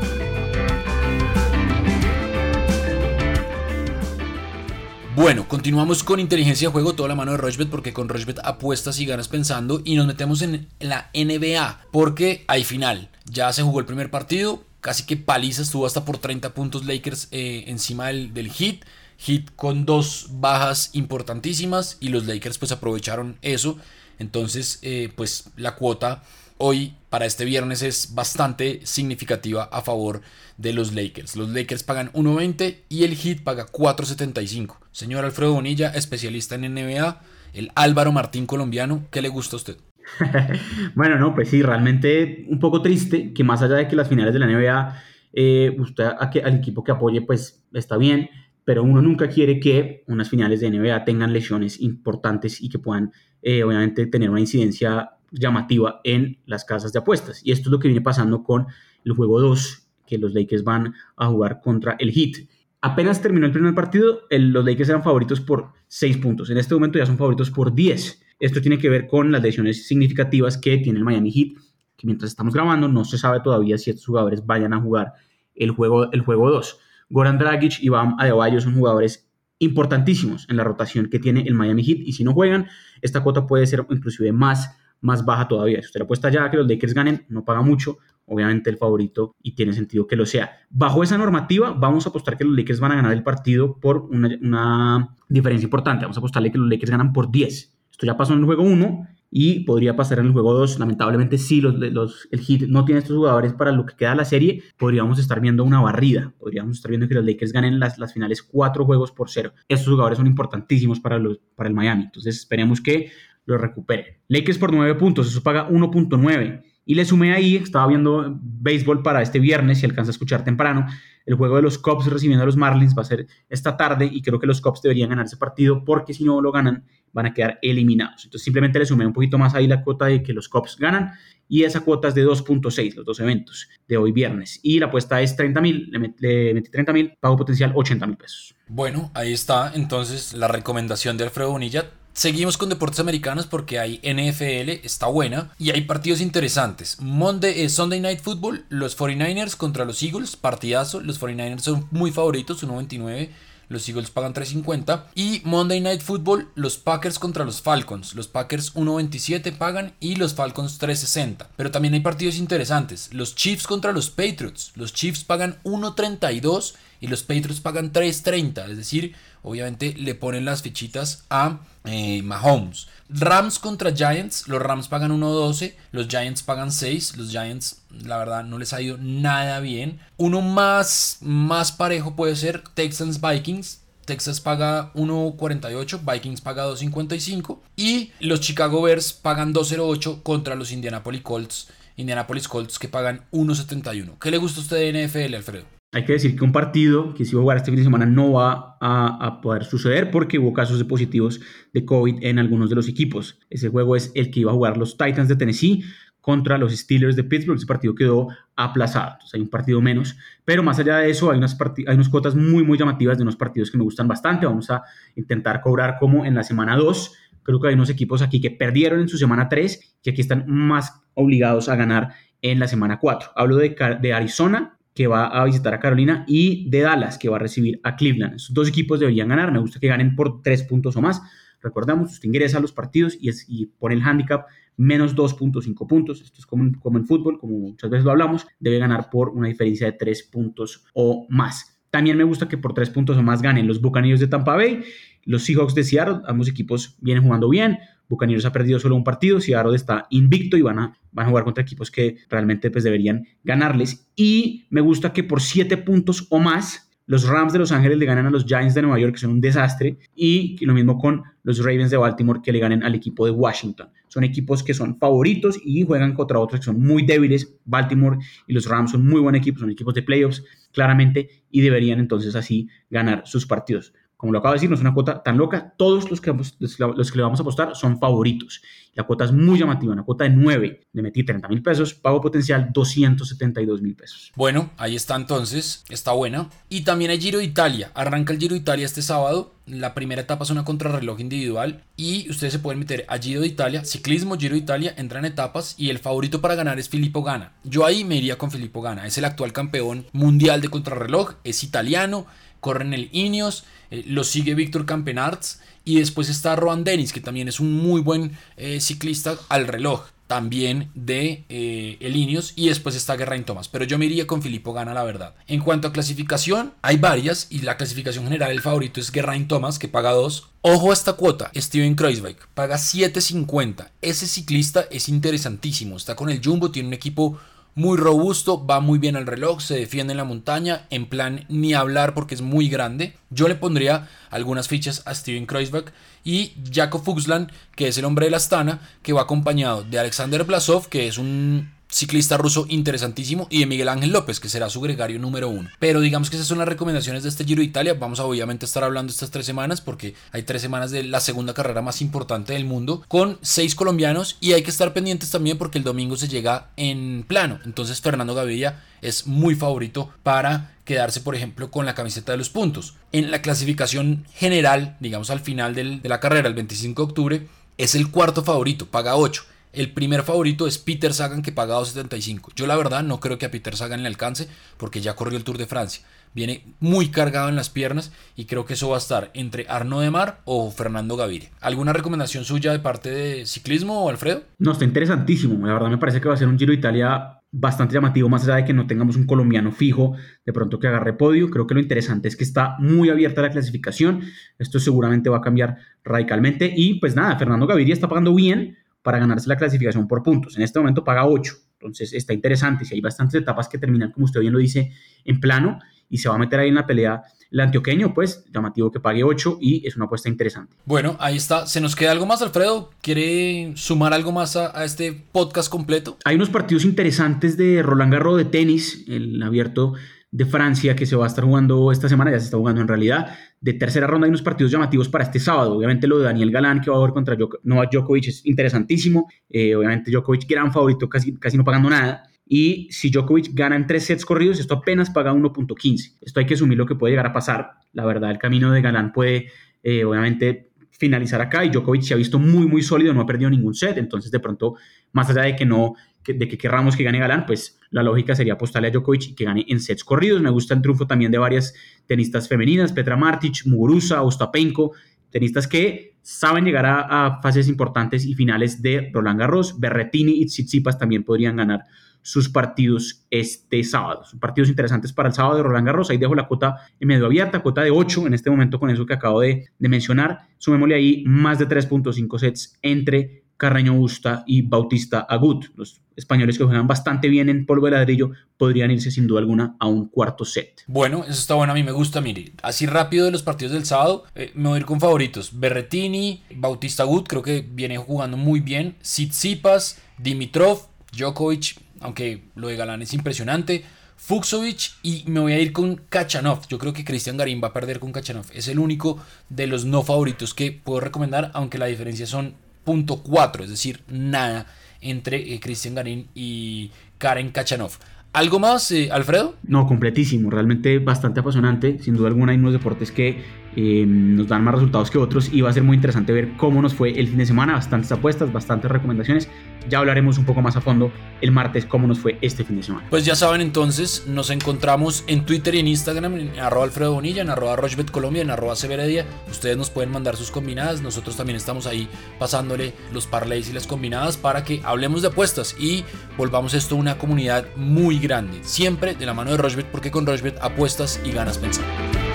Bueno, 5.15 5.47
continuamos 5.47 6.03
con 6.03 6.19
inteligencia 6.19 6.67
de 6.67 6.73
juego, 6.73 6.95
toda 6.95 7.11
la 7.11 7.15
mano 7.15 7.31
de 7.31 7.37
Rochbet, 7.37 7.71
porque 7.71 7.93
con 7.93 8.09
Rochbet 8.09 8.41
apuestas 8.43 8.99
y 8.99 9.07
ganas 9.07 9.29
pensando. 9.29 9.83
Y 9.85 9.95
nos 9.95 10.09
metemos 10.09 10.43
en 10.43 10.69
la 10.81 11.11
NBA, 11.15 11.87
porque 11.93 12.45
hay 12.49 12.65
final. 12.65 13.11
Ya 13.27 13.53
se 13.53 13.63
jugó 13.63 13.79
el 13.79 13.87
primer 13.87 14.11
partido, 14.11 14.65
casi 14.83 15.05
que 15.05 15.17
paliza, 15.17 15.63
estuvo 15.63 15.87
hasta 15.87 16.05
por 16.05 16.19
30 16.19 16.53
puntos 16.53 16.85
Lakers 16.85 17.29
eh, 17.31 17.65
encima 17.69 18.09
del, 18.09 18.35
del 18.35 18.51
hit. 18.51 18.85
Hit 19.17 19.51
con 19.55 19.87
dos 19.87 20.27
bajas 20.33 20.91
importantísimas 20.93 21.97
y 22.01 22.09
los 22.09 22.27
Lakers 22.27 22.59
pues 22.59 22.73
aprovecharon 22.73 23.39
eso. 23.41 23.79
Entonces 24.19 24.81
eh, 24.83 25.11
pues 25.15 25.45
la 25.57 25.77
cuota 25.77 26.25
hoy 26.59 26.95
para 27.09 27.27
este 27.27 27.45
viernes 27.45 27.83
es 27.83 28.15
bastante 28.15 28.81
significativa 28.85 29.65
a 29.65 29.83
favor 29.83 30.21
de 30.59 30.73
los 30.73 30.93
Lakers. 30.93 31.37
Los 31.37 31.51
Lakers 31.51 31.85
pagan 31.85 32.13
1.20 32.13 32.79
y 32.89 33.05
el 33.05 33.17
Heat 33.17 33.43
paga 33.43 33.67
4.75. 33.67 34.77
Señor 34.91 35.25
Alfredo 35.25 35.55
Bonilla, 35.55 35.91
especialista 35.91 36.57
en 36.57 36.75
NBA, 36.75 37.21
el 37.55 37.71
Álvaro 37.75 38.13
Martín 38.13 38.47
colombiano, 38.47 39.07
¿qué 39.11 39.23
le 39.23 39.29
gusta 39.29 39.57
a 39.57 39.59
usted? 39.59 39.77
bueno, 40.95 41.19
no, 41.19 41.35
pues 41.35 41.49
sí, 41.49 41.63
realmente 41.63 42.47
un 42.49 42.59
poco 42.59 42.83
triste 42.83 43.33
que 43.33 43.45
más 43.45 43.63
allá 43.63 43.77
de 43.77 43.89
que 43.89 43.97
las 43.97 44.09
finales 44.09 44.33
de 44.33 44.39
la 44.39 44.47
NBA, 44.47 45.03
eh, 45.33 45.77
usted 45.79 46.05
a 46.19 46.31
que, 46.31 46.43
al 46.43 46.57
equipo 46.57 46.85
que 46.85 46.93
apoye, 46.93 47.23
pues 47.23 47.65
está 47.73 47.97
bien, 47.97 48.29
pero 48.65 48.83
uno 48.83 49.03
nunca 49.03 49.29
quiere 49.29 49.59
que 49.59 50.05
unas 50.07 50.29
finales 50.29 50.61
de 50.61 50.71
NBA 50.71 51.05
tengan 51.05 51.33
lesiones 51.33 51.81
importantes 51.81 52.61
y 52.61 52.69
que 52.69 52.79
puedan, 52.79 53.13
eh, 53.43 53.65
obviamente, 53.65 54.07
tener 54.07 54.31
una 54.31 54.41
incidencia 54.41 55.11
llamativa 55.31 56.01
en 56.05 56.39
las 56.47 56.65
casas 56.65 56.93
de 56.93 57.01
apuestas. 57.01 57.45
Y 57.45 57.53
esto 57.53 57.69
es 57.69 57.73
lo 57.73 57.79
que 57.79 57.89
viene 57.89 58.03
pasando 58.03 58.43
con 58.45 58.67
el 59.05 59.13
juego 59.13 59.41
2, 59.41 59.89
que 60.07 60.19
los 60.19 60.35
Lakers 60.35 60.63
van 60.63 60.95
a 61.17 61.27
jugar 61.27 61.61
contra 61.61 61.97
el 61.99 62.13
Heat. 62.13 62.47
Apenas 62.83 63.23
terminó 63.23 63.47
el 63.47 63.53
primer 63.53 63.75
partido, 63.75 64.23
los 64.31 64.65
Lakers 64.65 64.89
eran 64.89 65.03
favoritos 65.03 65.41
por 65.41 65.73
6 65.89 66.19
puntos. 66.19 66.51
En 66.51 66.59
este 66.59 66.75
momento 66.75 66.99
ya 66.99 67.07
son 67.07 67.17
favoritos 67.17 67.51
por 67.51 67.75
10. 67.75 68.23
Esto 68.43 68.61
tiene 68.61 68.77
que 68.77 68.91
ver 68.91 69.07
con 69.07 69.31
las 69.31 69.41
lesiones 69.41 69.87
significativas 69.87 70.59
que 70.59 70.77
tiene 70.79 70.99
el 70.99 71.05
Miami 71.05 71.31
Heat, 71.31 71.63
que 71.97 72.09
mientras 72.09 72.33
estamos 72.33 72.53
grabando 72.53 72.89
no 72.89 73.05
se 73.05 73.17
sabe 73.17 73.39
todavía 73.39 73.79
si 73.79 73.91
estos 73.91 74.05
jugadores 74.05 74.45
vayan 74.45 74.75
a 74.75 74.81
jugar 74.81 75.13
el 75.55 75.71
juego, 75.71 76.11
el 76.11 76.23
juego 76.23 76.51
2. 76.51 76.77
Goran 77.09 77.39
Dragic 77.39 77.81
y 77.81 77.89
Bam 77.89 78.17
Adebayo 78.19 78.61
son 78.61 78.75
jugadores 78.75 79.31
importantísimos 79.61 80.49
en 80.51 80.57
la 80.57 80.65
rotación 80.65 81.09
que 81.09 81.21
tiene 81.21 81.43
el 81.43 81.55
Miami 81.55 81.85
Heat 81.85 81.99
y 82.01 82.15
si 82.15 82.25
no 82.25 82.33
juegan, 82.33 82.67
esta 83.01 83.23
cuota 83.23 83.47
puede 83.47 83.65
ser 83.69 83.87
inclusive 83.89 84.33
más, 84.33 84.77
más 85.01 85.25
baja 85.25 85.47
todavía. 85.47 85.81
Si 85.81 85.87
usted 85.87 86.01
le 86.01 86.05
apuesta 86.05 86.29
ya 86.29 86.51
que 86.51 86.57
los 86.57 86.67
Lakers 86.67 86.95
ganen, 86.95 87.25
no 87.29 87.45
paga 87.45 87.63
mucho, 87.63 87.99
obviamente 88.27 88.71
el 88.71 88.77
favorito 88.77 89.37
y 89.41 89.55
tiene 89.55 89.73
sentido 89.73 90.09
que 90.09 90.17
lo 90.17 90.27
sea. 90.27 90.51
Bajo 90.69 91.05
esa 91.05 91.17
normativa, 91.17 91.71
vamos 91.71 92.07
a 92.07 92.09
apostar 92.09 92.37
que 92.37 92.43
los 92.43 92.59
Lakers 92.59 92.81
van 92.81 92.91
a 92.91 92.97
ganar 92.97 93.13
el 93.13 93.23
partido 93.23 93.79
por 93.79 93.99
una, 93.99 94.37
una 94.41 95.15
diferencia 95.29 95.65
importante. 95.65 96.05
Vamos 96.05 96.17
a 96.17 96.21
apostarle 96.21 96.51
que 96.51 96.59
los 96.59 96.69
Lakers 96.69 96.91
ganan 96.91 97.13
por 97.13 97.31
10 97.31 97.72
ya 98.01 98.17
pasó 98.17 98.33
en 98.33 98.41
el 98.41 98.45
juego 98.47 98.63
1 98.63 99.07
y 99.31 99.61
podría 99.61 99.97
pasar 99.97 100.19
en 100.19 100.27
el 100.27 100.33
juego 100.33 100.53
2. 100.53 100.79
Lamentablemente, 100.79 101.39
si 101.39 101.61
los, 101.61 101.75
los, 101.75 102.29
el 102.31 102.41
Heat 102.41 102.69
no 102.69 102.85
tiene 102.85 102.99
estos 103.01 103.17
jugadores 103.17 103.55
para 103.55 103.73
lo 103.73 103.87
que 103.87 103.97
queda 103.97 104.11
de 104.11 104.17
la 104.17 104.25
serie, 104.25 104.63
podríamos 104.77 105.19
estar 105.19 105.41
viendo 105.41 105.65
una 105.65 105.81
barrida. 105.81 106.35
Podríamos 106.39 106.77
estar 106.77 106.91
viendo 106.91 107.09
que 107.09 107.15
los 107.15 107.25
Lakers 107.25 107.53
ganen 107.53 107.81
las, 107.81 107.99
las 107.99 108.13
finales 108.13 108.43
cuatro 108.43 108.85
juegos 108.85 109.11
por 109.11 109.31
cero. 109.31 109.53
Estos 109.69 109.89
jugadores 109.89 110.19
son 110.19 110.27
importantísimos 110.27 111.01
para, 111.01 111.19
los, 111.19 111.39
para 111.57 111.69
el 111.69 111.75
Miami. 111.75 112.05
Entonces, 112.05 112.37
esperemos 112.37 112.81
que 112.81 113.11
lo 113.47 113.59
recupere. 113.59 114.21
Lakers 114.29 114.59
por 114.59 114.73
9 114.73 114.95
puntos, 114.97 115.29
eso 115.29 115.43
paga 115.43 115.69
1.9. 115.69 116.63
Y 116.85 116.95
le 116.95 117.05
sumé 117.05 117.33
ahí, 117.33 117.57
estaba 117.57 117.87
viendo 117.87 118.39
béisbol 118.43 119.03
para 119.03 119.23
este 119.23 119.39
viernes, 119.39 119.79
si 119.79 119.87
alcanza 119.87 120.11
a 120.11 120.13
escuchar 120.13 120.45
temprano, 120.45 120.87
el 121.27 121.35
juego 121.35 121.57
de 121.57 121.63
los 121.63 121.79
Cubs 121.79 122.07
recibiendo 122.07 122.43
a 122.43 122.47
los 122.47 122.57
Marlins 122.57 122.95
va 122.97 123.03
a 123.03 123.07
ser 123.07 123.27
esta 123.49 123.77
tarde 123.77 124.09
y 124.11 124.23
creo 124.23 124.39
que 124.39 124.47
los 124.47 124.61
Cubs 124.61 124.83
deberían 124.83 125.11
ganar 125.11 125.27
ese 125.27 125.37
partido 125.37 125.85
porque 125.85 126.15
si 126.15 126.25
no 126.25 126.41
lo 126.41 126.53
ganan 126.53 126.85
van 127.13 127.27
a 127.27 127.35
quedar 127.35 127.59
eliminados. 127.63 128.25
Entonces 128.25 128.45
simplemente 128.45 128.79
le 128.79 128.87
sumé 128.87 129.07
un 129.07 129.13
poquito 129.13 129.39
más 129.39 129.55
ahí 129.55 129.67
la 129.67 129.83
cuota 129.83 130.07
de 130.07 130.23
que 130.23 130.33
los 130.33 130.49
Cubs 130.49 130.77
ganan 130.79 131.13
y 131.49 131.65
esa 131.65 131.81
cuota 131.81 132.09
es 132.09 132.15
de 132.15 132.25
2.6, 132.25 132.95
los 132.95 133.05
dos 133.05 133.21
eventos 133.21 133.69
de 133.87 133.97
hoy 133.99 134.11
viernes. 134.13 134.59
Y 134.63 134.79
la 134.79 134.87
apuesta 134.87 135.21
es 135.21 135.37
30 135.37 135.61
mil, 135.61 135.91
le, 135.91 136.55
metí 136.55 136.71
30 136.71 136.93
mil, 136.93 137.15
pago 137.21 137.37
potencial 137.37 137.73
80 137.75 138.07
mil 138.07 138.17
pesos. 138.17 138.55
Bueno, 138.69 139.11
ahí 139.15 139.33
está 139.33 139.73
entonces 139.75 140.33
la 140.33 140.49
recomendación 140.49 141.19
de 141.19 141.25
Alfredo 141.25 141.51
Bonilla. 141.51 141.91
Seguimos 142.15 142.59
con 142.59 142.69
deportes 142.69 143.01
americanos 143.01 143.47
porque 143.47 143.79
hay 143.79 143.99
NFL, 143.99 144.85
está 144.85 145.07
buena, 145.07 145.51
y 145.59 145.71
hay 145.71 145.83
partidos 145.83 146.21
interesantes. 146.21 146.99
Monday, 147.01 147.63
eh, 147.63 147.69
Sunday 147.71 148.01
Night 148.01 148.21
Football, 148.21 148.67
los 148.69 148.99
49ers 148.99 149.57
contra 149.57 149.87
los 149.87 150.03
Eagles, 150.03 150.37
partidazo. 150.37 151.01
Los 151.01 151.21
49ers 151.21 151.61
son 151.61 151.89
muy 151.91 152.11
favoritos, 152.11 152.63
1.29 152.63 153.31
los 153.69 153.89
Eagles 153.89 154.11
pagan 154.11 154.35
3.50. 154.35 155.05
Y 155.15 155.43
Monday 155.45 155.81
Night 155.81 156.03
Football, 156.03 156.51
los 156.55 156.77
Packers 156.77 157.19
contra 157.19 157.45
los 157.45 157.63
Falcons. 157.63 158.15
Los 158.15 158.29
Packers 158.29 158.75
1.27 158.75 159.57
pagan 159.57 159.95
y 160.01 160.17
los 160.17 160.35
Falcons 160.35 160.81
3.60. 160.81 161.47
Pero 161.57 161.71
también 161.71 161.95
hay 161.95 162.01
partidos 162.01 162.37
interesantes. 162.37 163.13
Los 163.13 163.35
Chiefs 163.35 163.67
contra 163.67 163.93
los 163.93 164.11
Patriots. 164.11 164.73
Los 164.75 164.93
Chiefs 164.93 165.25
pagan 165.25 165.59
1.32 165.65 166.75
y 167.01 167.09
los 167.09 167.23
Patriots 167.23 167.61
pagan 167.61 167.93
3.30. 167.93 168.71
Es 168.71 168.77
decir, 168.77 169.15
obviamente 169.43 169.95
le 169.95 170.15
ponen 170.15 170.45
las 170.45 170.63
fichitas 170.63 171.25
a 171.31 171.61
eh, 171.85 172.23
Mahomes. 172.23 172.87
Rams 173.15 173.59
contra 173.59 173.95
Giants, 173.95 174.49
los 174.49 174.61
Rams 174.63 174.89
pagan 174.89 175.13
1.12, 175.13 175.75
los 175.93 176.09
Giants 176.09 176.43
pagan 176.43 176.73
6, 176.73 177.17
los 177.17 177.31
Giants 177.31 177.83
la 177.91 178.17
verdad 178.17 178.45
no 178.45 178.59
les 178.59 178.73
ha 178.73 178.81
ido 178.81 178.97
nada 178.99 179.61
bien. 179.61 180.01
Uno 180.17 180.41
más, 180.41 181.19
más 181.21 181.73
parejo 181.73 182.17
puede 182.17 182.37
ser 182.37 182.63
Texans 182.75 183.21
Vikings, 183.21 183.81
Texas 184.07 184.41
paga 184.41 184.93
1.48, 184.95 186.01
Vikings 186.13 186.41
paga 186.41 186.67
2.55 186.67 187.59
y 187.77 188.13
los 188.21 188.41
Chicago 188.41 188.83
Bears 188.83 189.13
pagan 189.13 189.53
2.08 189.53 190.23
contra 190.23 190.55
los 190.55 190.73
Indianapolis 190.73 191.23
Colts, 191.23 191.69
Indianapolis 191.97 192.49
Colts 192.49 192.79
que 192.79 192.89
pagan 192.89 193.27
1.71. 193.31 194.19
¿Qué 194.19 194.31
le 194.31 194.39
gusta 194.39 194.61
a 194.61 194.63
usted 194.63 194.93
de 194.93 195.07
NFL, 195.07 195.35
Alfredo? 195.35 195.82
Hay 195.95 196.07
que 196.07 196.15
decir 196.15 196.37
que 196.37 196.43
un 196.43 196.53
partido 196.53 197.13
que 197.13 197.27
se 197.27 197.33
iba 197.33 197.41
a 197.41 197.43
jugar 197.43 197.59
este 197.59 197.71
fin 197.71 197.77
de 197.77 197.85
semana 197.85 198.07
no 198.07 198.33
va 198.33 198.79
a, 198.81 199.41
poder 199.43 199.65
suceder 199.65 200.11
porque 200.11 200.39
hubo 200.39 200.55
casos 200.55 200.79
de 200.79 200.87
positivos 200.87 201.39
de 201.75 201.85
COVID 201.85 202.25
en 202.25 202.39
algunos 202.39 202.71
de 202.71 202.77
los 202.77 202.89
equipos. 202.89 203.39
Ese 203.51 203.69
juego 203.69 203.95
es 203.95 204.11
el 204.15 204.31
que 204.31 204.41
iba 204.41 204.51
a 204.51 204.55
jugar 204.55 204.79
los 204.79 204.97
Titans 204.97 205.29
de 205.29 205.37
Tennessee 205.37 205.85
contra 206.23 206.57
los 206.57 206.75
Steelers 206.75 207.15
de 207.15 207.25
Pittsburgh. 207.25 207.59
Ese 207.59 207.67
partido 207.67 207.95
quedó 207.95 208.29
aplazado, 208.57 209.13
entonces 209.13 209.35
hay 209.35 209.43
un 209.43 209.51
partido 209.51 209.83
menos. 209.83 210.17
Pero 210.47 210.63
más 210.63 210.79
allá 210.79 210.97
de 210.97 211.11
eso, 211.11 211.31
hay 211.31 211.37
unas, 211.37 211.59
hay 211.87 211.95
unas 211.95 212.09
cuotas 212.09 212.35
muy, 212.35 212.65
muy 212.65 212.79
llamativas 212.79 213.19
de 213.19 213.25
unos 213.25 213.37
partidos 213.37 213.71
que 213.71 213.77
me 213.77 213.85
gustan 213.85 214.09
bastante. 214.09 214.47
Vamos 214.47 214.71
a 214.71 214.83
intentar 215.15 215.61
cobrar 215.61 215.99
como 216.01 216.25
en 216.25 216.35
la 216.35 216.43
semana 216.43 216.75
2. 216.75 217.13
Creo 217.43 217.61
que 217.61 217.69
hay 217.69 217.75
unos 217.75 217.91
equipos 217.91 218.23
aquí 218.23 218.41
que 218.41 218.51
perdieron 218.51 219.01
en 219.01 219.09
su 219.09 219.19
semana 219.19 219.51
3 219.51 219.99
y 220.05 220.09
aquí 220.09 220.23
están 220.23 220.45
más 220.47 221.03
obligados 221.13 221.69
a 221.69 221.77
ganar 221.77 222.15
en 222.41 222.59
la 222.59 222.67
semana 222.67 222.99
4. 222.99 223.33
Hablo 223.37 223.57
de, 223.57 223.77
de 224.01 224.15
Arizona 224.15 224.79
que 224.95 225.07
va 225.07 225.27
a 225.27 225.45
visitar 225.45 225.73
a 225.75 225.81
Carolina, 225.81 226.25
y 226.27 226.69
de 226.71 226.81
Dallas, 226.81 227.19
que 227.19 227.29
va 227.29 227.37
a 227.37 227.41
recibir 227.41 227.81
a 227.83 227.97
Cleveland. 227.97 228.35
Esos 228.37 228.55
dos 228.55 228.69
equipos 228.69 229.01
deberían 229.01 229.29
ganar. 229.29 229.53
Me 229.53 229.59
gusta 229.59 229.81
que 229.81 229.89
ganen 229.89 230.15
por 230.15 230.43
tres 230.43 230.63
puntos 230.63 230.97
o 230.97 231.01
más. 231.01 231.23
Recordamos, 231.63 232.13
usted 232.13 232.27
ingresa 232.27 232.59
a 232.59 232.61
los 232.61 232.73
partidos 232.73 233.17
y, 233.21 233.29
es, 233.29 233.47
y 233.49 233.67
pone 233.67 233.95
el 233.95 234.03
handicap 234.03 234.47
menos 234.77 235.15
2.5 235.15 235.87
puntos. 235.87 236.21
Esto 236.21 236.41
es 236.41 236.47
como, 236.47 236.65
en 236.65 237.07
fútbol, 237.07 237.39
como 237.39 237.59
muchas 237.59 237.91
veces 237.91 238.05
lo 238.05 238.11
hablamos. 238.11 238.47
Debe 238.59 238.79
ganar 238.79 239.11
por 239.11 239.31
una 239.31 239.49
diferencia 239.49 239.87
de 239.87 239.93
tres 239.93 240.23
puntos 240.25 240.85
o 240.93 241.27
más. 241.31 241.81
También 241.91 242.17
me 242.17 242.25
gusta 242.25 242.49
que 242.49 242.59
por 242.59 242.75
tres 242.75 242.91
puntos 242.91 243.17
o 243.17 243.23
más 243.23 243.43
ganen 243.43 243.69
los 243.69 243.81
Buccaneers 243.81 244.21
de 244.21 244.27
Tampa 244.27 244.57
Bay, 244.57 244.83
los 245.25 245.45
Seahawks 245.45 245.75
de 245.75 245.85
Seattle. 245.85 246.21
Ambos 246.27 246.49
equipos 246.49 246.97
vienen 247.01 247.23
jugando 247.23 247.49
bien. 247.49 247.79
Bucaneros 248.09 248.45
ha 248.45 248.53
perdido 248.53 248.79
solo 248.79 248.97
un 248.97 249.05
partido, 249.05 249.41
Seattle 249.41 249.75
está 249.75 250.07
invicto 250.11 250.57
y 250.57 250.63
van 250.63 250.79
a, 250.79 250.99
jugar 251.27 251.45
contra 251.45 251.63
equipos 251.63 251.91
que 251.91 252.17
realmente 252.29 252.71
pues, 252.71 252.85
deberían 252.85 253.27
ganarles. 253.45 254.07
Y 254.17 254.67
me 254.71 254.81
gusta 254.81 255.13
que 255.13 255.25
por 255.25 255.41
7 255.41 255.79
puntos 255.79 256.27
o 256.31 256.39
más 256.39 256.91
Los 257.07 257.27
Rams 257.27 257.53
de 257.53 257.59
Los 257.59 257.73
Ángeles 257.73 257.99
le 257.99 258.07
ganan 258.07 258.27
a 258.27 258.31
los 258.31 258.45
Giants 258.45 258.75
de 258.75 258.83
Nueva 258.83 258.99
York, 258.99 259.15
que 259.15 259.21
son 259.21 259.31
un 259.31 259.41
desastre. 259.41 259.99
Y 260.15 260.65
lo 260.65 260.75
mismo 260.75 260.99
con 260.99 261.23
los 261.43 261.59
Ravens 261.59 261.91
de 261.91 261.97
Baltimore, 261.97 262.41
que 262.43 262.53
le 262.53 262.59
ganen 262.59 262.83
al 262.83 262.95
equipo 262.95 263.25
de 263.25 263.33
Washington. 263.33 263.89
Son 264.09 264.25
equipos 264.25 264.63
que 264.63 264.75
son 264.75 264.99
favoritos 264.99 265.59
y 265.65 265.83
juegan 265.85 266.15
contra 266.15 266.39
otros 266.39 266.61
que 266.61 266.67
son 266.67 266.81
muy 266.81 267.05
débiles. 267.05 267.57
Baltimore 267.65 268.19
y 268.47 268.53
los 268.53 268.67
Rams 268.67 268.93
son 268.93 269.07
muy 269.07 269.21
buen 269.21 269.35
equipo, 269.35 269.59
son 269.59 269.71
equipos 269.71 269.95
de 269.95 270.03
playoffs, 270.03 270.45
claramente, 270.73 271.45
y 271.51 271.61
deberían 271.61 271.99
entonces 271.99 272.35
así 272.37 272.69
ganar 272.91 273.23
sus 273.25 273.47
partidos. 273.47 273.93
Como 274.23 274.31
lo 274.33 274.39
acabo 274.39 274.53
de 274.53 274.59
decir, 274.59 274.71
no 274.71 274.77
es 274.77 274.81
una 274.81 274.95
cuota 274.95 275.21
tan 275.21 275.37
loca. 275.37 275.75
Todos 275.77 276.09
los 276.09 276.21
que, 276.21 276.33
los 276.33 276.77
que 277.11 277.17
le 277.17 277.23
vamos 277.25 277.41
a 277.41 277.43
apostar 277.43 277.75
son 277.75 277.99
favoritos. 277.99 278.63
La 278.95 279.03
cuota 279.03 279.25
es 279.25 279.33
muy 279.33 279.59
llamativa, 279.59 279.93
una 279.93 280.05
cuota 280.05 280.23
de 280.23 280.31
9. 280.31 280.87
Le 280.93 281.03
metí 281.03 281.25
30 281.25 281.49
mil 281.49 281.61
pesos, 281.61 281.93
pago 281.93 282.21
potencial 282.21 282.69
272 282.73 283.83
mil 283.83 283.97
pesos. 283.97 284.31
Bueno, 284.37 284.71
ahí 284.77 284.95
está 284.95 285.17
entonces, 285.17 285.85
está 285.89 286.13
buena. 286.13 286.49
Y 286.69 286.83
también 286.83 287.11
hay 287.11 287.21
Giro 287.21 287.41
de 287.41 287.47
Italia. 287.47 287.91
Arranca 287.95 288.33
el 288.33 288.39
Giro 288.39 288.55
de 288.55 288.61
Italia 288.61 288.87
este 288.87 289.03
sábado. 289.03 289.55
La 289.67 289.93
primera 289.93 290.23
etapa 290.23 290.45
es 290.45 290.51
una 290.51 290.65
contrarreloj 290.65 291.19
individual 291.21 291.83
y 291.97 292.29
ustedes 292.31 292.53
se 292.53 292.59
pueden 292.61 292.79
meter 292.79 293.05
a 293.09 293.19
Giro 293.19 293.41
de 293.41 293.47
Italia, 293.47 293.85
ciclismo, 293.85 294.37
Giro 294.37 294.55
de 294.55 294.61
Italia, 294.61 294.93
entran 294.97 295.25
etapas 295.25 295.77
y 295.79 295.91
el 295.91 296.01
favorito 296.01 296.41
para 296.41 296.57
ganar 296.57 296.81
es 296.81 296.89
Filippo 296.89 297.23
Gana. 297.23 297.53
Yo 297.63 297.87
ahí 297.87 298.03
me 298.03 298.17
iría 298.17 298.37
con 298.37 298.51
Filippo 298.51 298.83
Gana, 298.83 299.07
es 299.07 299.19
el 299.19 299.25
actual 299.25 299.53
campeón 299.53 300.07
mundial 300.13 300.61
de 300.61 300.69
contrarreloj, 300.69 301.35
es 301.45 301.63
italiano, 301.63 302.27
corre 302.63 302.85
en 302.85 302.95
el 302.95 303.11
Ineos, 303.13 303.65
eh, 303.91 304.05
lo 304.07 304.25
sigue 304.25 304.55
Víctor 304.55 304.87
Campenarts 304.87 305.61
y 305.85 305.99
después 305.99 306.31
está 306.31 306.57
Rohan 306.57 306.85
Dennis, 306.85 307.13
que 307.13 307.21
también 307.21 307.49
es 307.49 307.61
un 307.61 307.73
muy 307.73 308.01
buen 308.01 308.39
eh, 308.57 308.81
ciclista 308.81 309.37
al 309.49 309.67
reloj, 309.67 310.05
también 310.29 310.89
de 310.95 311.45
eh, 311.49 311.99
el 312.01 312.17
Ineos, 312.17 312.53
y 312.55 312.69
después 312.69 312.95
está 312.95 313.19
Geraint 313.19 313.47
Thomas, 313.47 313.69
pero 313.69 313.85
yo 313.85 313.99
me 313.99 314.07
iría 314.07 314.29
con 314.29 314.41
Filippo 314.41 314.73
Gana, 314.73 314.95
la 314.95 315.03
verdad. 315.03 315.35
En 315.49 315.61
cuanto 315.61 315.89
a 315.89 315.93
clasificación, 315.93 316.73
hay 316.83 316.99
varias, 316.99 317.49
y 317.51 317.63
la 317.63 317.77
clasificación 317.77 318.25
general, 318.25 318.53
el 318.53 318.63
favorito 318.63 319.01
es 319.01 319.11
Geraint 319.11 319.49
Thomas, 319.49 319.79
que 319.81 319.89
paga 319.89 320.13
2. 320.13 320.49
Ojo 320.63 320.91
a 320.91 320.95
esta 320.95 321.15
cuota, 321.15 321.51
Steven 321.55 321.97
Kreuzweig 321.97 322.37
paga 322.55 322.77
7.50. 322.77 323.91
Ese 324.01 324.27
ciclista 324.29 324.87
es 324.91 325.09
interesantísimo, 325.09 325.97
está 325.97 326.15
con 326.15 326.31
el 326.31 326.41
Jumbo, 326.43 326.71
tiene 326.71 326.89
un 326.89 326.95
equipo 326.95 327.39
muy 327.75 327.97
robusto, 327.97 328.65
va 328.65 328.81
muy 328.81 328.99
bien 328.99 329.17
al 329.17 329.27
reloj, 329.27 329.61
se 329.61 329.77
defiende 329.77 330.13
en 330.13 330.19
la 330.19 330.25
montaña, 330.25 330.87
en 330.91 331.07
plan 331.07 331.47
ni 331.49 331.75
hablar 331.75 332.15
porque 332.15 332.35
es 332.35 332.43
muy 332.43 332.69
grande. 332.69 333.15
Yo 333.31 333.49
le 333.49 333.55
pondría 333.55 334.09
algunas 334.31 334.69
fichas 334.69 335.03
a 335.07 335.15
Steven 335.15 335.47
Kreuzberg 335.47 335.93
y 336.25 336.53
Jakob 336.71 337.03
Fuchsland, 337.05 337.51
que 337.75 337.89
es 337.89 337.99
el 337.99 338.05
hombre 338.05 338.27
de 338.27 338.31
la 338.31 338.37
Astana, 338.37 338.81
que 339.03 339.13
va 339.13 339.23
acompañado 339.23 339.85
de 339.85 339.99
Alexander 339.99 340.45
Blasov, 340.45 340.89
que 340.89 341.09
es 341.09 341.19
un 341.19 341.73
ciclista 341.93 342.37
ruso 342.37 342.67
interesantísimo, 342.69 343.47
y 343.51 343.61
de 343.61 343.67
Miguel 343.67 343.89
Ángel 343.89 344.11
López, 344.11 344.41
que 344.41 344.49
será 344.49 344.71
su 344.71 344.81
gregario 344.81 345.19
número 345.19 345.49
uno. 345.49 345.71
Pero 345.79 346.01
digamos 346.01 346.31
que 346.31 346.37
esas 346.37 346.49
son 346.49 346.59
las 346.59 346.69
recomendaciones 346.69 347.23
de 347.23 347.29
este 347.29 347.45
Giro 347.45 347.61
de 347.61 347.67
Italia. 347.67 347.95
Vamos 347.95 348.19
a 348.19 348.25
obviamente 348.25 348.67
estar 348.67 348.83
hablando 348.83 349.11
estas 349.11 349.31
tres 349.31 349.47
semanas, 349.47 349.81
porque 349.81 350.15
hay 350.33 350.43
tres 350.43 350.63
semanas 350.63 350.91
de 350.91 351.05
la 351.05 351.21
segunda 351.21 351.55
carrera 351.55 351.83
más 351.83 352.01
importante 352.01 352.55
del 352.55 352.65
mundo, 352.65 353.05
con 353.09 353.39
seis 353.43 353.75
colombianos, 353.75 354.37
y 354.41 354.53
hay 354.53 354.63
que 354.63 354.71
estar 354.71 354.93
pendientes 354.93 355.31
también 355.31 355.59
porque 355.59 355.79
el 355.79 355.85
domingo 355.85 356.17
se 356.17 356.29
llega 356.29 356.71
en 356.77 357.25
plano. 357.29 357.61
Entonces 357.65 358.01
Fernando 358.01 358.35
Gaviria 358.35 358.83
es 359.03 359.27
muy 359.27 359.55
favorito 359.55 360.11
para 360.23 360.75
quedarse, 360.85 361.21
por 361.21 361.35
ejemplo, 361.35 361.71
con 361.71 361.87
la 361.87 361.95
camiseta 361.95 362.33
de 362.33 362.39
los 362.39 362.51
puntos. 362.51 362.95
En 363.13 363.31
la 363.31 363.43
clasificación 363.43 364.25
general, 364.35 364.97
digamos 365.01 365.31
al 365.31 365.41
final 365.41 365.75
de 365.75 366.01
la 366.03 366.21
carrera, 366.21 366.49
el 366.49 366.55
25 366.55 367.03
de 367.03 367.09
octubre, 367.09 367.49
es 367.79 367.95
el 367.95 368.11
cuarto 368.11 368.43
favorito, 368.45 368.87
paga 368.87 369.17
8. 369.17 369.45
El 369.73 369.93
primer 369.93 370.23
favorito 370.23 370.67
es 370.67 370.77
Peter 370.77 371.15
Sagan 371.15 371.41
que 371.41 371.51
paga 371.51 371.77
2.75. 371.77 372.53
Yo 372.55 372.67
la 372.67 372.77
verdad 372.77 373.03
no 373.03 373.21
creo 373.21 373.39
que 373.39 373.47
a 373.47 373.51
Peter 373.51 373.75
Sagan 373.75 374.03
le 374.03 374.09
alcance 374.09 374.47
porque 374.77 375.01
ya 375.01 375.17
corrió 375.17 375.39
el 375.39 375.45
Tour 375.45 375.57
de 375.57 375.67
Francia. 375.67 376.05
Viene 376.35 376.65
muy 376.79 377.09
cargado 377.09 377.49
en 377.49 377.57
las 377.57 377.71
piernas 377.71 378.13
y 378.37 378.45
creo 378.45 378.67
que 378.67 378.75
eso 378.75 378.91
va 378.91 378.97
a 378.97 378.99
estar 378.99 379.31
entre 379.33 379.65
Arno 379.71 380.01
de 380.01 380.11
Mar 380.11 380.43
o 380.45 380.71
Fernando 380.71 381.17
Gaviria. 381.17 381.49
¿Alguna 381.63 381.95
recomendación 381.95 382.45
suya 382.45 382.71
de 382.73 382.81
parte 382.81 383.11
de 383.11 383.47
ciclismo, 383.47 384.11
Alfredo? 384.11 384.43
No, 384.59 384.73
está 384.73 384.85
interesantísimo. 384.85 385.67
La 385.67 385.73
verdad 385.73 385.89
me 385.89 385.99
parece 385.99 386.21
que 386.21 386.29
va 386.29 386.35
a 386.35 386.39
ser 386.39 386.49
un 386.49 386.59
Giro 386.59 386.73
de 386.73 386.79
Italia 386.79 387.39
bastante 387.51 387.95
llamativo, 387.95 388.29
más 388.29 388.45
allá 388.45 388.57
de 388.57 388.65
que 388.67 388.75
no 388.75 388.87
tengamos 388.87 389.17
un 389.17 389.27
colombiano 389.27 389.73
fijo 389.73 390.17
de 390.45 390.53
pronto 390.53 390.79
que 390.79 390.89
agarre 390.89 391.15
podio. 391.15 391.49
Creo 391.49 391.67
que 391.67 391.75
lo 391.75 391.81
interesante 391.81 392.29
es 392.29 392.37
que 392.37 392.45
está 392.45 392.77
muy 392.79 393.09
abierta 393.09 393.41
la 393.41 393.51
clasificación. 393.51 394.23
Esto 394.59 394.79
seguramente 394.81 395.31
va 395.31 395.39
a 395.39 395.43
cambiar 395.43 395.79
radicalmente. 396.05 396.71
Y 396.77 397.01
pues 397.01 397.17
nada, 397.17 397.39
Fernando 397.39 397.67
Gaviria 397.67 397.95
está 397.95 398.09
pagando 398.09 398.35
bien 398.35 398.77
para 399.03 399.19
ganarse 399.19 399.49
la 399.49 399.57
clasificación 399.57 400.07
por 400.07 400.23
puntos. 400.23 400.57
En 400.57 400.63
este 400.63 400.79
momento 400.79 401.05
paga 401.05 401.27
8, 401.27 401.55
entonces 401.75 402.13
está 402.13 402.33
interesante. 402.33 402.85
Si 402.85 402.95
hay 402.95 403.01
bastantes 403.01 403.41
etapas 403.41 403.69
que 403.69 403.79
terminan, 403.79 404.13
como 404.13 404.27
usted 404.27 404.41
bien 404.41 404.53
lo 404.53 404.59
dice, 404.59 404.93
en 405.25 405.41
plano 405.41 405.79
y 406.09 406.19
se 406.19 406.29
va 406.29 406.37
a 406.37 406.39
meter 406.39 406.61
ahí 406.61 406.69
en 406.69 406.75
la 406.77 406.87
pelea 406.87 407.23
el 407.51 407.61
antioqueño, 407.61 408.15
pues 408.15 408.45
llamativo 408.51 408.91
que 408.91 408.99
pague 408.99 409.25
8 409.25 409.59
y 409.61 409.87
es 409.87 409.97
una 409.97 410.07
apuesta 410.07 410.29
interesante. 410.29 410.75
Bueno, 410.87 411.17
ahí 411.21 411.37
está. 411.37 411.67
¿Se 411.67 411.81
nos 411.81 411.95
queda 411.95 412.13
algo 412.13 412.25
más, 412.25 412.41
Alfredo? 412.41 412.91
¿Quiere 413.03 413.73
sumar 413.77 414.15
algo 414.15 414.33
más 414.33 414.57
a, 414.57 414.79
a 414.79 414.85
este 414.85 415.13
podcast 415.13 415.71
completo? 415.71 416.17
Hay 416.25 416.37
unos 416.37 416.49
partidos 416.49 416.85
interesantes 416.85 417.59
de 417.59 417.83
Roland 417.83 418.13
Garros 418.13 418.39
de 418.39 418.47
tenis, 418.47 419.05
el 419.07 419.43
abierto 419.43 419.95
de 420.33 420.47
Francia 420.47 420.97
que 420.97 421.05
se 421.05 421.15
va 421.15 421.25
a 421.25 421.29
estar 421.29 421.45
jugando 421.45 421.93
esta 421.93 422.09
semana, 422.09 422.31
ya 422.31 422.39
se 422.39 422.47
está 422.47 422.57
jugando 422.57 422.81
en 422.81 422.89
realidad. 422.89 423.37
De 423.61 423.75
tercera 423.75 424.07
ronda 424.07 424.25
hay 424.25 424.31
unos 424.31 424.41
partidos 424.41 424.73
llamativos 424.73 425.09
para 425.11 425.25
este 425.25 425.39
sábado. 425.39 425.77
Obviamente 425.77 426.07
lo 426.07 426.19
de 426.19 426.25
Daniel 426.25 426.51
Galán 426.51 426.81
que 426.81 426.91
va 426.91 426.97
a 426.97 426.99
jugar 427.01 427.13
contra 427.13 427.37
Novak 427.63 427.93
Djokovic 427.93 428.29
es 428.29 428.47
interesantísimo. 428.47 429.29
Eh, 429.51 429.77
obviamente 429.77 430.11
Djokovic 430.11 430.49
gran 430.49 430.73
favorito, 430.73 431.07
casi, 431.09 431.37
casi 431.37 431.59
no 431.59 431.65
pagando 431.65 431.91
nada. 431.91 432.23
Y 432.47 432.89
si 432.91 433.11
Djokovic 433.11 433.51
gana 433.53 433.77
en 433.77 433.87
tres 433.87 434.05
sets 434.05 434.25
corridos, 434.25 434.59
esto 434.59 434.75
apenas 434.75 435.11
paga 435.11 435.35
1.15. 435.35 436.17
Esto 436.23 436.41
hay 436.41 436.47
que 436.47 436.55
asumir 436.55 436.79
lo 436.79 436.87
que 436.87 436.95
puede 436.95 437.13
llegar 437.13 437.27
a 437.27 437.33
pasar. 437.35 437.73
La 437.93 438.07
verdad, 438.07 438.31
el 438.31 438.39
camino 438.39 438.73
de 438.73 438.81
Galán 438.81 439.13
puede, 439.13 439.49
eh, 439.83 440.03
obviamente, 440.05 440.71
finalizar 440.93 441.43
acá 441.43 441.63
y 441.63 441.69
Djokovic 441.69 442.03
se 442.03 442.15
ha 442.15 442.17
visto 442.17 442.39
muy, 442.39 442.67
muy 442.67 442.83
sólido, 442.83 443.13
no 443.13 443.21
ha 443.21 443.27
perdido 443.27 443.51
ningún 443.51 443.75
set. 443.75 443.99
Entonces, 443.99 444.31
de 444.31 444.41
pronto, 444.41 444.77
más 445.13 445.29
allá 445.29 445.43
de 445.43 445.57
que 445.57 445.67
no 445.67 445.95
de 446.25 446.49
que 446.49 446.57
querramos 446.57 446.97
que 446.97 447.03
gane 447.03 447.19
Galán, 447.19 447.45
pues 447.47 447.79
la 447.93 448.03
lógica 448.03 448.35
sería 448.35 448.55
apostarle 448.55 448.89
a 448.89 448.91
Djokovic 448.91 449.29
y 449.29 449.35
que 449.35 449.45
gane 449.45 449.65
en 449.69 449.79
sets 449.79 450.03
corridos. 450.03 450.41
Me 450.41 450.51
gusta 450.51 450.75
el 450.75 450.83
triunfo 450.83 451.07
también 451.07 451.31
de 451.31 451.39
varias 451.39 451.75
tenistas 452.07 452.49
femeninas, 452.49 452.93
Petra 452.93 453.17
Martic, 453.17 453.67
Muguruza, 453.67 454.23
Ostapenko, 454.23 454.93
tenistas 455.31 455.69
que 455.69 456.17
saben 456.23 456.65
llegar 456.65 456.87
a, 456.87 457.41
fases 457.43 457.69
importantes 457.69 458.25
y 458.25 458.35
finales 458.35 458.81
de 458.81 459.11
Roland 459.13 459.39
Garros. 459.39 459.79
Berretini 459.79 460.41
y 460.41 460.47
Tsitsipas 460.47 460.99
también 460.99 461.23
podrían 461.23 461.57
ganar 461.57 461.85
sus 462.23 462.49
partidos 462.49 463.27
este 463.31 463.85
sábado. 463.85 464.25
Son 464.25 464.41
partidos 464.41 464.71
interesantes 464.71 465.13
para 465.13 465.29
el 465.29 465.35
sábado 465.35 465.57
de 465.57 465.63
Roland 465.65 465.87
Garros. 465.87 466.09
Ahí 466.09 466.17
dejo 466.19 466.35
la 466.35 466.47
cuota 466.47 466.77
en 466.99 467.09
medio 467.09 467.27
abierta, 467.27 467.61
cuota 467.61 467.83
de 467.83 467.91
8 467.91 468.27
en 468.27 468.35
este 468.35 468.49
momento 468.49 468.81
con 468.81 468.89
eso 468.89 469.05
que 469.05 469.15
acabo 469.15 469.41
de, 469.41 469.67
de 469.79 469.89
mencionar. 469.89 470.39
Sumémosle 470.57 470.95
ahí 470.95 471.25
más 471.27 471.59
de 471.59 471.69
3.5 471.69 472.39
sets 472.39 472.79
entre 472.81 473.42
Carreño 473.63 473.95
Busta 473.95 474.43
y 474.45 474.63
Bautista 474.63 475.21
Agut. 475.21 475.67
Los 475.77 476.01
españoles 476.17 476.59
que 476.59 476.65
juegan 476.65 476.89
bastante 476.89 477.29
bien 477.29 477.49
en 477.49 477.65
polvo 477.65 477.87
de 477.87 477.93
ladrillo 477.93 478.33
podrían 478.57 478.91
irse 478.91 479.13
sin 479.13 479.29
duda 479.29 479.39
alguna 479.39 479.77
a 479.79 479.87
un 479.87 480.09
cuarto 480.09 480.45
set. 480.45 480.83
Bueno, 480.89 481.23
eso 481.23 481.31
está 481.31 481.55
bueno, 481.55 481.71
a 481.73 481.77
mí 481.77 481.85
me 481.85 481.93
gusta, 481.93 482.21
mire, 482.21 482.55
así 482.61 482.87
rápido 482.87 483.25
de 483.25 483.31
los 483.31 483.45
partidos 483.45 483.73
del 483.73 483.85
sábado, 483.85 484.25
eh, 484.35 484.51
me 484.57 484.69
voy 484.69 484.79
a 484.79 484.81
ir 484.81 484.85
con 484.85 484.99
favoritos. 484.99 485.61
Berretini, 485.61 486.43
Bautista 486.57 487.05
Agut, 487.05 487.29
creo 487.29 487.43
que 487.43 487.65
viene 487.65 487.99
jugando 487.99 488.37
muy 488.37 488.59
bien. 488.59 488.97
Tsitsipas, 489.01 490.03
Dimitrov, 490.19 490.89
Djokovic, 491.17 491.77
aunque 492.01 492.43
lo 492.57 492.67
de 492.67 492.75
Galán 492.75 493.03
es 493.03 493.15
impresionante. 493.15 493.85
Fuxovic 494.17 494.93
y 495.05 495.23
me 495.29 495.39
voy 495.39 495.53
a 495.53 495.61
ir 495.61 495.73
con 495.73 495.97
Kachanov. 496.09 496.67
Yo 496.69 496.79
creo 496.79 496.93
que 496.93 497.05
Cristian 497.05 497.37
Garín 497.37 497.61
va 497.63 497.69
a 497.69 497.73
perder 497.73 498.01
con 498.01 498.11
Kachanov. 498.11 498.47
Es 498.53 498.67
el 498.67 498.81
único 498.81 499.19
de 499.49 499.69
los 499.69 499.85
no 499.85 500.03
favoritos 500.03 500.53
que 500.53 500.73
puedo 500.73 500.99
recomendar, 500.99 501.53
aunque 501.55 501.79
la 501.79 501.87
diferencia 501.87 502.27
son 502.27 502.55
.4, 502.85 503.65
es 503.65 503.71
decir, 503.71 504.03
nada 504.09 504.67
entre 505.01 505.55
eh, 505.55 505.61
Cristian 505.61 505.95
Garín 505.95 506.29
y 506.35 506.91
Karen 507.19 507.51
Kachanov. 507.51 507.93
¿Algo 508.33 508.59
más, 508.59 508.91
eh, 508.93 509.11
Alfredo? 509.13 509.57
No, 509.63 509.87
completísimo, 509.87 510.49
realmente 510.49 510.99
bastante 510.99 511.41
apasionante. 511.41 511.99
Sin 511.99 512.15
duda 512.15 512.29
alguna 512.29 512.53
hay 512.53 512.59
unos 512.59 512.73
deportes 512.73 513.13
que 513.13 513.43
eh, 513.77 514.05
nos 514.07 514.49
dan 514.49 514.65
más 514.65 514.75
resultados 514.75 515.11
que 515.11 515.19
otros 515.19 515.53
y 515.53 515.61
va 515.61 515.71
a 515.71 515.73
ser 515.73 515.83
muy 515.83 515.97
interesante 515.97 516.33
ver 516.33 516.53
cómo 516.57 516.83
nos 516.83 516.95
fue 516.95 517.19
el 517.19 517.29
fin 517.29 517.39
de 517.39 517.47
semana. 517.47 517.75
Bastantes 517.75 518.13
apuestas, 518.13 518.53
bastantes 518.53 518.91
recomendaciones. 518.91 519.49
Ya 519.89 519.99
hablaremos 519.99 520.39
un 520.39 520.45
poco 520.45 520.63
más 520.63 520.77
a 520.77 520.81
fondo 520.81 521.11
el 521.41 521.51
martes 521.51 521.87
cómo 521.87 522.07
nos 522.07 522.19
fue 522.19 522.39
este 522.41 522.65
fin 522.65 522.77
de 522.77 522.83
semana. 522.83 523.07
Pues 523.11 523.25
ya 523.25 523.35
saben 523.35 523.61
entonces, 523.61 524.27
nos 524.29 524.51
encontramos 524.51 525.25
en 525.27 525.45
Twitter 525.45 525.75
y 525.75 525.81
en 525.81 525.89
Instagram, 525.89 526.35
en 526.37 526.61
arroba 526.61 526.85
Alfredo 526.85 527.15
Bonilla, 527.15 527.43
en 527.43 527.51
arroba 527.51 527.77
Rochbet 527.77 528.11
Colombia, 528.11 528.43
en 528.43 528.51
arroba 528.51 528.77
Severedia. 528.77 529.27
Ustedes 529.51 529.77
nos 529.77 529.91
pueden 529.91 530.11
mandar 530.11 530.37
sus 530.37 530.51
combinadas, 530.51 531.03
nosotros 531.03 531.37
también 531.37 531.57
estamos 531.57 531.87
ahí 531.87 532.09
pasándole 532.39 532.93
los 533.13 533.27
parlays 533.27 533.71
y 533.71 533.73
las 533.73 533.87
combinadas 533.87 534.37
para 534.37 534.65
que 534.65 534.81
hablemos 534.85 535.23
de 535.23 535.29
apuestas 535.29 535.75
y 535.79 536.05
volvamos 536.37 536.75
esto 536.75 536.97
una 536.97 537.19
comunidad 537.19 537.67
muy 537.77 538.19
grande. 538.19 538.61
Siempre 538.63 539.15
de 539.15 539.27
la 539.27 539.35
mano 539.35 539.51
de 539.51 539.57
Rochbet 539.57 539.87
porque 539.87 540.11
con 540.11 540.27
Rochbet 540.27 540.59
apuestas 540.61 541.21
y 541.25 541.33
ganas 541.33 541.59
pensando. 541.59 542.32